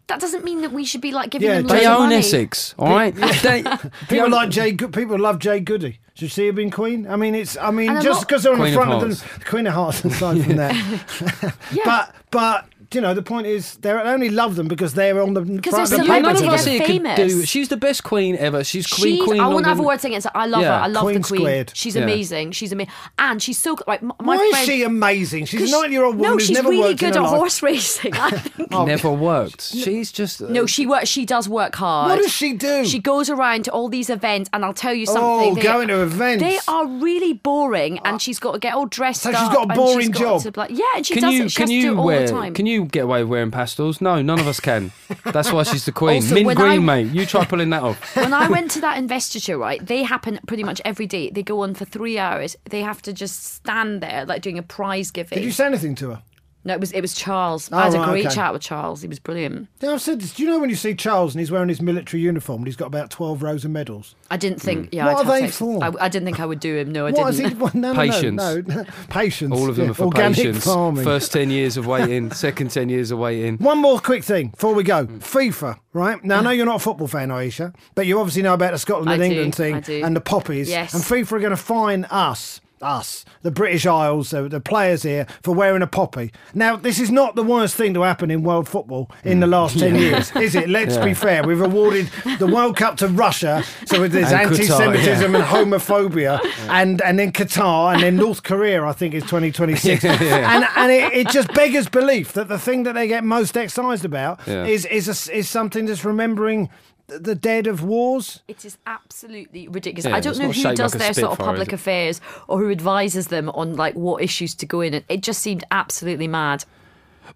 That 0.06 0.20
doesn't 0.20 0.44
mean 0.44 0.60
that 0.60 0.70
we 0.72 0.84
should 0.84 1.00
be 1.00 1.12
like 1.12 1.30
giving 1.30 1.48
Yeah, 1.48 1.54
them 1.62 1.66
they 1.68 1.72
loads 1.74 1.80
They 1.82 1.86
of 1.86 1.92
own 1.94 2.02
money. 2.02 2.16
Essex, 2.16 2.74
all 2.78 2.90
right. 2.90 3.14
They- 3.42 3.64
People 4.08 4.28
like 4.30 4.50
Jay. 4.50 4.74
People 4.74 5.18
love 5.18 5.38
Jade 5.38 5.64
Goody. 5.64 5.98
Should 6.16 6.30
see 6.30 6.46
have 6.46 6.54
being 6.54 6.70
Queen? 6.70 7.08
I 7.08 7.16
mean, 7.16 7.34
it's. 7.34 7.56
I 7.56 7.70
mean, 7.72 7.90
And 7.90 8.00
just 8.02 8.28
because 8.28 8.42
they're 8.44 8.52
on 8.52 8.58
Queen 8.58 8.72
the 8.72 8.76
front 8.80 8.92
of, 8.92 9.00
Hearts. 9.00 9.22
the 9.38 9.44
Queen 9.46 9.66
of 9.66 9.72
Hearts. 9.74 10.04
Aside 10.04 10.44
from 10.44 10.56
that, 10.56 11.54
but 11.84 12.14
but 12.30 12.66
you 12.94 13.00
know, 13.00 13.14
the 13.14 13.22
point 13.22 13.46
is, 13.46 13.76
they 13.76 13.90
only 13.92 14.28
love 14.30 14.56
them 14.56 14.68
because 14.68 14.94
they're 14.94 15.20
on 15.22 15.34
the 15.34 15.44
front 15.44 15.62
they're 15.64 15.82
of 15.82 15.90
the 15.90 15.96
paper. 15.98 16.20
none 16.20 16.36
of 16.36 16.42
us 16.44 16.64
they're 16.64 16.72
here 16.74 16.80
could 16.86 17.02
do. 17.16 17.28
famous. 17.28 17.48
She's 17.48 17.68
the 17.68 17.76
best 17.76 18.04
queen 18.04 18.36
ever. 18.36 18.62
She's 18.64 18.86
queen. 18.86 19.16
She's, 19.16 19.24
queen. 19.24 19.40
I 19.40 19.44
won't 19.44 19.54
longer 19.54 19.68
have 19.70 19.80
a 19.80 19.82
word 19.82 20.00
saying 20.00 20.14
it. 20.14 20.26
I 20.34 20.46
love 20.46 20.62
Yeah, 20.62 20.78
her. 20.78 20.84
I 20.84 20.86
love 20.88 21.02
Queen 21.04 21.20
the 21.20 21.26
Queen. 21.28 21.40
squared. 21.40 21.72
She's 21.74 21.96
Yeah. 21.96 22.02
amazing. 22.02 22.52
She's 22.52 22.72
amazing, 22.72 22.92
and 23.18 23.42
she's 23.42 23.58
so 23.58 23.76
like 23.86 24.02
my, 24.02 24.14
my 24.20 24.36
Why 24.36 24.42
is 24.42 24.50
friend. 24.50 24.66
she 24.66 24.82
amazing? 24.82 25.44
She's 25.46 25.60
a 25.60 25.64
'cause 25.64 25.82
nine-year-old 25.82 26.16
woman 26.16 26.30
No, 26.30 26.32
who's 26.34 26.46
she's 26.46 26.56
never 26.56 26.68
really 26.70 26.80
worked 26.82 27.02
in 27.02 27.08
good 27.10 27.14
her 27.16 27.20
at 27.22 27.30
life. 27.30 27.38
horse 27.38 27.62
racing. 27.62 28.14
I 28.14 28.30
think. 28.30 28.70
Never 28.70 29.10
worked. 29.12 29.62
She's 29.62 30.10
just. 30.12 30.42
uh, 30.42 30.46
No, 30.48 30.66
she 30.66 30.86
works. 30.86 31.08
She 31.08 31.24
does 31.24 31.48
work 31.48 31.74
hard. 31.76 32.10
What 32.10 32.22
does 32.22 32.32
she 32.32 32.52
do? 32.52 32.84
She 32.84 32.98
goes 32.98 33.28
around 33.30 33.64
to 33.66 33.70
all 33.72 33.88
these 33.88 34.10
events, 34.10 34.50
and 34.52 34.64
I'll 34.64 34.72
tell 34.74 34.94
you 34.94 35.06
Oh, 35.08 35.14
something. 35.14 35.54
they- 35.56 35.62
going 35.62 35.88
to 35.88 36.02
events. 36.02 36.42
They 36.42 36.58
are 36.68 36.86
really 36.86 37.32
boring, 37.32 37.98
and 38.04 38.20
she's 38.20 38.38
got 38.38 38.52
to 38.52 38.58
get 38.58 38.74
all 38.74 38.86
dressed 38.86 39.22
So 39.22 39.30
up. 39.30 39.36
she's 39.36 39.48
got 39.48 39.66
a 39.66 39.72
and 39.72 39.74
boring 39.74 40.12
job. 40.12 40.42
to, 40.42 40.52
like- 40.56 40.70
yeah, 40.70 40.84
and 40.96 41.06
she 41.06 41.14
Can 41.14 41.22
does 41.22 41.34
you 41.34 41.44
it. 41.44 41.50
She 41.50 41.56
can 41.56 41.62
has 41.62 41.70
to 41.70 41.74
you 41.74 41.82
do 41.82 41.92
it 41.92 41.96
all 41.98 42.04
wear 42.04 42.26
the 42.26 42.32
time. 42.32 42.54
can 42.54 42.66
you 42.66 42.83
get 42.84 43.04
away 43.04 43.22
with 43.22 43.30
wearing 43.30 43.50
pastels? 43.50 44.00
No, 44.00 44.20
none 44.22 44.38
of 44.40 44.46
us 44.46 44.60
can. 44.60 44.92
That's 45.24 45.52
why 45.52 45.62
she's 45.64 45.84
the 45.84 45.92
queen. 46.02 46.22
Also, 46.22 46.34
Mint 46.34 46.56
green, 46.56 46.88
I- 46.88 47.02
mate. 47.02 47.12
You 47.12 47.26
try 47.26 47.44
pulling 47.44 47.70
that 47.70 47.82
off. 47.82 48.16
when 48.16 48.32
I 48.32 48.48
went 48.48 48.70
to 48.72 48.80
that 48.80 48.98
investiture, 48.98 49.58
right, 49.58 49.84
they 49.84 50.02
happen 50.02 50.38
pretty 50.46 50.64
much 50.64 50.80
every 50.84 51.06
day. 51.06 51.30
They 51.30 51.42
go 51.42 51.60
on 51.62 51.74
for 51.74 51.84
three 51.84 52.18
hours. 52.18 52.56
They 52.70 52.80
have 52.82 53.02
to 53.02 53.12
just 53.12 53.44
stand 53.44 54.00
there, 54.02 54.24
like 54.24 54.42
doing 54.42 54.58
a 54.58 54.62
prize 54.62 55.10
giving. 55.10 55.36
Did 55.38 55.44
you 55.44 55.52
say 55.52 55.66
anything 55.66 55.94
to 55.96 56.10
her? 56.10 56.22
No, 56.66 56.72
it 56.74 56.80
was 56.80 56.92
it 56.92 57.00
was 57.02 57.14
Charles. 57.14 57.68
Oh, 57.70 57.76
I 57.76 57.84
had 57.90 57.94
a 57.94 58.04
great 58.04 58.24
okay. 58.26 58.34
chat 58.34 58.52
with 58.52 58.62
Charles. 58.62 59.02
He 59.02 59.08
was 59.08 59.18
brilliant. 59.18 59.68
Yeah, 59.80 59.92
I've 59.92 60.00
said 60.00 60.20
this. 60.20 60.32
Do 60.34 60.42
you 60.42 60.48
know 60.48 60.58
when 60.58 60.70
you 60.70 60.76
see 60.76 60.94
Charles 60.94 61.34
and 61.34 61.40
he's 61.40 61.50
wearing 61.50 61.68
his 61.68 61.82
military 61.82 62.22
uniform 62.22 62.58
and 62.60 62.66
he's 62.66 62.76
got 62.76 62.86
about 62.86 63.10
12 63.10 63.42
rows 63.42 63.64
of 63.64 63.70
medals? 63.70 64.14
I 64.30 64.36
didn't 64.38 64.60
think. 64.60 64.88
Yeah, 64.92 65.02
Hmm. 65.02 65.06
What 65.08 65.14
I'd 65.16 65.20
are 65.28 65.32
have 65.32 65.40
they 65.42 65.46
to- 65.48 65.52
for? 65.52 65.84
I, 65.84 65.92
I 66.04 66.08
didn't 66.08 66.24
think 66.24 66.40
I 66.40 66.46
would 66.46 66.60
do 66.60 66.76
him. 66.76 66.90
No, 66.92 67.06
I 67.06 67.10
What 67.10 67.28
is 67.30 67.36
didn't. 67.36 67.52
he? 67.52 67.58
Well, 67.58 67.70
no, 67.74 67.92
no, 67.92 67.98
Patience. 68.10 68.36
No, 68.42 68.60
no. 68.66 68.84
Patience. 69.10 69.52
All 69.52 69.68
of 69.68 69.76
them 69.76 69.84
yeah. 69.86 69.90
are 69.90 69.94
for 69.94 70.04
Organic 70.04 70.36
patience. 70.38 70.64
farming. 70.64 71.04
First 71.04 71.32
ten 71.32 71.50
years 71.50 71.76
of 71.76 71.86
waiting. 71.86 72.30
Second 72.32 72.70
ten 72.70 72.88
years 72.88 73.10
of 73.10 73.18
waiting. 73.18 73.58
One 73.58 73.78
more 73.78 74.00
quick 74.00 74.24
thing 74.24 74.48
before 74.48 74.72
we 74.74 74.84
go. 74.84 75.06
FIFA, 75.06 75.78
right? 75.92 76.22
Now, 76.24 76.38
I 76.38 76.42
know 76.42 76.50
you're 76.50 76.64
not 76.66 76.76
a 76.76 76.78
football 76.78 77.08
fan, 77.08 77.30
Ayesha, 77.30 77.72
but 77.94 78.06
you 78.06 78.18
obviously 78.18 78.42
know 78.42 78.54
about 78.54 78.72
the 78.72 78.78
Scotland 78.78 79.10
I 79.10 79.14
and 79.14 79.22
do, 79.22 79.26
England 79.30 79.54
thing 79.54 79.74
I 79.74 79.80
do. 79.80 80.02
and 80.02 80.16
the 80.16 80.20
poppies. 80.22 80.70
Yes. 80.70 80.94
And 80.94 81.02
FIFA 81.02 81.32
are 81.32 81.38
going 81.40 81.50
to 81.50 81.56
fine 81.56 82.04
us, 82.06 82.60
us, 82.82 83.24
the 83.42 83.50
British 83.50 83.86
Isles, 83.86 84.30
the, 84.30 84.48
the 84.48 84.60
players 84.60 85.02
here, 85.02 85.26
for 85.42 85.54
wearing 85.54 85.82
a 85.82 85.86
poppy. 85.86 86.32
Now, 86.54 86.76
this 86.76 86.98
is 87.00 87.10
not 87.10 87.34
the 87.34 87.42
worst 87.42 87.74
thing 87.76 87.94
to 87.94 88.02
happen 88.02 88.30
in 88.30 88.42
world 88.42 88.68
football 88.68 89.10
in 89.24 89.40
the 89.40 89.46
last 89.46 89.78
10 89.78 89.94
mm. 89.94 90.00
years, 90.00 90.36
is 90.36 90.54
it? 90.54 90.68
Let's 90.68 90.96
be 90.98 91.14
fair. 91.14 91.42
We've 91.42 91.60
awarded 91.60 92.10
the 92.38 92.46
World 92.46 92.76
Cup 92.76 92.96
to 92.98 93.08
Russia, 93.08 93.64
so 93.86 94.06
there's 94.06 94.32
anti 94.32 94.64
Semitism 94.64 95.34
and 95.34 95.44
homophobia, 95.44 96.40
and, 96.68 97.00
and 97.02 97.18
then 97.18 97.32
Qatar, 97.32 97.94
and 97.94 98.02
then 98.02 98.16
North 98.16 98.42
Korea, 98.42 98.84
I 98.84 98.92
think, 98.92 99.14
is 99.14 99.22
2026. 99.24 100.04
And, 100.44 100.66
and 100.76 100.92
it, 100.92 101.12
it 101.12 101.28
just 101.28 101.52
beggars 101.54 101.88
belief 101.88 102.32
that 102.34 102.48
the 102.48 102.58
thing 102.58 102.82
that 102.84 102.94
they 102.94 103.06
get 103.06 103.24
most 103.24 103.56
excised 103.56 104.04
about 104.04 104.40
Yeah. 104.46 104.64
is, 104.66 104.84
is, 104.86 105.08
a, 105.08 105.36
is 105.36 105.48
something 105.48 105.86
that's 105.86 106.04
remembering 106.04 106.68
the 107.06 107.34
dead 107.34 107.66
of 107.66 107.82
wars. 107.82 108.42
It 108.48 108.64
is 108.64 108.78
absolutely 108.86 109.68
ridiculous. 109.68 110.06
Yeah, 110.06 110.16
I 110.16 110.20
don't 110.20 110.38
know 110.38 110.50
who 110.50 110.74
does 110.74 110.94
like 110.94 111.02
their 111.02 111.14
sort 111.14 111.32
of 111.32 111.38
public 111.38 111.68
it? 111.68 111.74
affairs 111.74 112.20
or 112.48 112.58
who 112.58 112.70
advises 112.70 113.28
them 113.28 113.50
on 113.50 113.76
like 113.76 113.94
what 113.94 114.22
issues 114.22 114.54
to 114.56 114.66
go 114.66 114.80
in. 114.80 114.94
It, 114.94 115.04
it 115.08 115.22
just 115.22 115.40
seemed 115.42 115.64
absolutely 115.70 116.28
mad. 116.28 116.64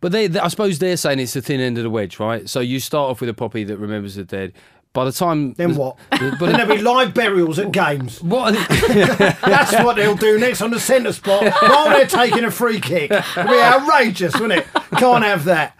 But 0.00 0.12
they, 0.12 0.26
they- 0.26 0.40
I 0.40 0.48
suppose 0.48 0.78
they're 0.78 0.96
saying 0.96 1.18
it's 1.18 1.32
the 1.34 1.42
thin 1.42 1.60
end 1.60 1.78
of 1.78 1.84
the 1.84 1.90
wedge, 1.90 2.18
right? 2.18 2.48
So 2.48 2.60
you 2.60 2.80
start 2.80 3.10
off 3.10 3.20
with 3.20 3.30
a 3.30 3.34
poppy 3.34 3.64
that 3.64 3.76
remembers 3.78 4.14
the 4.16 4.24
dead. 4.24 4.52
By 4.92 5.04
the 5.04 5.12
time 5.12 5.52
Then 5.52 5.76
what? 5.76 5.96
but 6.10 6.38
Then 6.40 6.52
there'll 6.54 6.74
be 6.76 6.82
live 6.82 7.14
burials 7.14 7.58
at 7.58 7.70
games. 7.72 8.20
what? 8.22 8.54
That's 8.88 9.72
what 9.84 9.96
they'll 9.96 10.16
do 10.16 10.38
next 10.38 10.62
on 10.62 10.70
the 10.70 10.80
centre 10.80 11.12
spot 11.12 11.52
while 11.62 11.90
they're 11.90 12.06
taking 12.06 12.44
a 12.44 12.50
free 12.50 12.80
kick. 12.80 13.10
It'll 13.10 13.44
be 13.44 13.60
outrageous, 13.60 14.34
wouldn't 14.40 14.60
it? 14.60 14.66
Can't 14.98 15.24
have 15.24 15.44
that. 15.44 15.74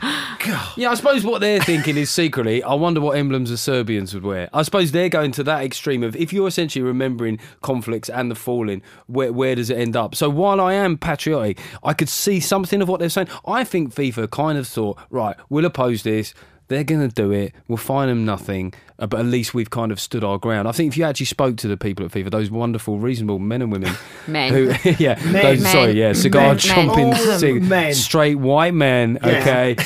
God. 0.45 0.69
Yeah, 0.77 0.91
I 0.91 0.95
suppose 0.95 1.25
what 1.25 1.41
they're 1.41 1.61
thinking 1.61 1.97
is 1.97 2.11
secretly, 2.11 2.63
I 2.63 2.75
wonder 2.75 3.01
what 3.01 3.17
emblems 3.17 3.51
the 3.51 3.57
Serbians 3.57 4.15
would 4.15 4.23
wear. 4.25 4.49
I 4.53 4.63
suppose 4.63 4.93
they're 4.93 5.09
going 5.09 5.33
to 5.33 5.43
that 5.45 5.65
extreme 5.65 6.03
of 6.05 6.15
if 6.15 6.33
you're 6.33 6.47
essentially 6.47 6.83
remembering 6.83 7.41
conflicts 7.63 8.09
and 8.09 8.31
the 8.31 8.35
falling, 8.37 8.83
where, 9.07 9.33
where 9.33 9.55
does 9.55 9.71
it 9.71 9.79
end 9.79 9.97
up? 9.97 10.15
So 10.15 10.29
while 10.31 10.61
I 10.61 10.75
am 10.75 10.97
patriotic, 10.97 11.59
I 11.83 11.93
could 11.95 12.09
see 12.09 12.39
something 12.41 12.81
of 12.83 12.89
what 12.89 13.01
they're 13.01 13.09
saying. 13.09 13.29
I 13.47 13.65
think 13.65 13.95
FIFA 13.95 14.31
kind 14.31 14.59
of 14.59 14.69
thought, 14.69 14.99
right, 15.11 15.35
we'll 15.49 15.65
oppose 15.65 16.03
this. 16.05 16.35
They're 16.69 16.85
going 16.85 17.01
to 17.01 17.15
do 17.15 17.33
it. 17.33 17.55
We'll 17.67 17.79
fine 17.79 18.09
them 18.09 18.25
nothing, 18.27 18.75
uh, 18.99 19.07
but 19.07 19.21
at 19.21 19.27
least 19.27 19.55
we've 19.55 19.71
kind 19.71 19.91
of 19.91 19.99
stood 19.99 20.23
our 20.23 20.39
ground. 20.39 20.69
I 20.69 20.73
think 20.73 20.93
if 20.93 20.99
you 20.99 21.05
actually 21.05 21.27
spoke 21.27 21.57
to 21.59 21.69
the 21.69 21.77
people 21.79 22.05
at 22.05 22.13
FIFA, 22.13 22.31
those 22.31 22.51
wonderful, 22.51 22.99
reasonable 22.99 23.39
men 23.39 23.63
and 23.63 23.73
women, 23.73 23.95
Men. 24.27 24.53
who, 24.53 24.65
yeah, 24.99 25.19
Men. 25.25 25.43
those, 25.43 25.63
Men. 25.63 25.73
sorry, 25.73 25.93
yeah, 25.93 26.13
cigar 26.13 26.49
Men. 26.49 26.59
chomping, 26.59 27.39
cig- 27.39 27.63
men. 27.69 27.95
straight 27.95 28.37
white 28.37 28.75
men, 28.75 29.19
Yeah. 29.23 29.29
okay. 29.41 29.77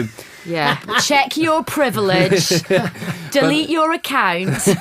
Um, 0.00 0.08
Yeah. 0.48 0.76
Check 1.02 1.36
your 1.36 1.62
privilege. 1.62 2.48
Delete 3.30 3.68
your 3.68 3.92
account. 3.92 4.66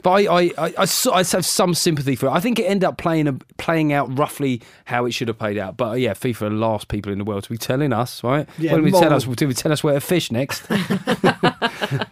But 0.00 0.10
I, 0.10 0.26
I, 0.26 0.52
I, 0.58 0.74
I, 0.78 0.84
so- 0.84 1.12
I 1.12 1.24
have 1.24 1.44
some 1.44 1.74
sympathy 1.74 2.14
for 2.14 2.26
it. 2.26 2.30
I 2.30 2.38
think 2.38 2.60
it 2.60 2.62
ended 2.64 2.84
up 2.84 2.98
playing 2.98 3.26
a, 3.26 3.32
playing 3.58 3.92
out 3.92 4.16
roughly 4.16 4.62
how 4.84 5.06
it 5.06 5.10
should 5.10 5.26
have 5.26 5.38
played 5.38 5.58
out. 5.58 5.76
But 5.76 5.88
uh, 5.88 5.94
yeah, 5.94 6.14
FIFA 6.14 6.42
are 6.42 6.50
the 6.50 6.54
last 6.54 6.86
people 6.86 7.10
in 7.10 7.18
the 7.18 7.24
world 7.24 7.42
to 7.44 7.50
be 7.50 7.58
telling 7.58 7.92
us, 7.92 8.22
right? 8.22 8.48
Yeah, 8.58 8.74
when 8.74 8.84
we 8.84 8.92
tell 8.92 9.00
moral. 9.00 9.16
us, 9.16 9.24
do 9.24 9.48
we 9.48 9.54
tell 9.54 9.72
us 9.72 9.82
where 9.82 9.94
to 9.94 10.00
fish 10.00 10.30
next? 10.30 10.70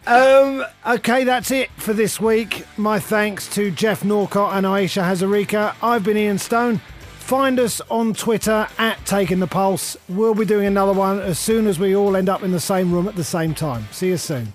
Um, 0.05 0.65
okay, 0.85 1.23
that's 1.23 1.49
it 1.51 1.69
for 1.77 1.93
this 1.93 2.19
week. 2.19 2.65
My 2.77 2.99
thanks 2.99 3.47
to 3.55 3.71
Geoff 3.71 4.03
Norcott 4.03 4.53
and 4.55 4.65
Ayesha 4.67 5.01
Hazarika. 5.01 5.73
I've 5.81 6.03
been 6.03 6.17
Ian 6.17 6.37
Stone. 6.39 6.81
Find 7.27 7.59
us 7.59 7.81
on 7.89 8.13
Twitter 8.13 8.69
at 8.77 9.05
Taking 9.05 9.39
the 9.39 9.47
Pulse. 9.47 9.97
We'll 10.07 10.33
be 10.33 10.45
doing 10.45 10.65
another 10.65 10.93
one 10.93 11.19
as 11.19 11.37
soon 11.37 11.67
as 11.67 11.77
we 11.77 11.93
all 11.93 12.15
end 12.15 12.29
up 12.29 12.41
in 12.41 12.51
the 12.51 12.59
same 12.61 12.89
room 12.89 13.05
at 13.05 13.17
the 13.17 13.23
same 13.25 13.53
time. 13.53 13.85
See 13.91 14.07
you 14.07 14.15
soon. 14.15 14.53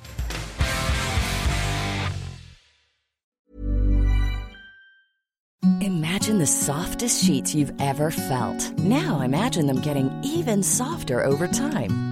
Imagine 5.82 6.38
the 6.38 6.46
softest 6.46 7.22
sheets 7.22 7.54
you've 7.54 7.74
ever 7.78 8.10
felt. 8.10 8.72
Now 8.78 9.20
imagine 9.20 9.66
them 9.66 9.82
getting 9.82 10.10
even 10.24 10.62
softer 10.62 11.22
over 11.22 11.46
time. 11.46 12.11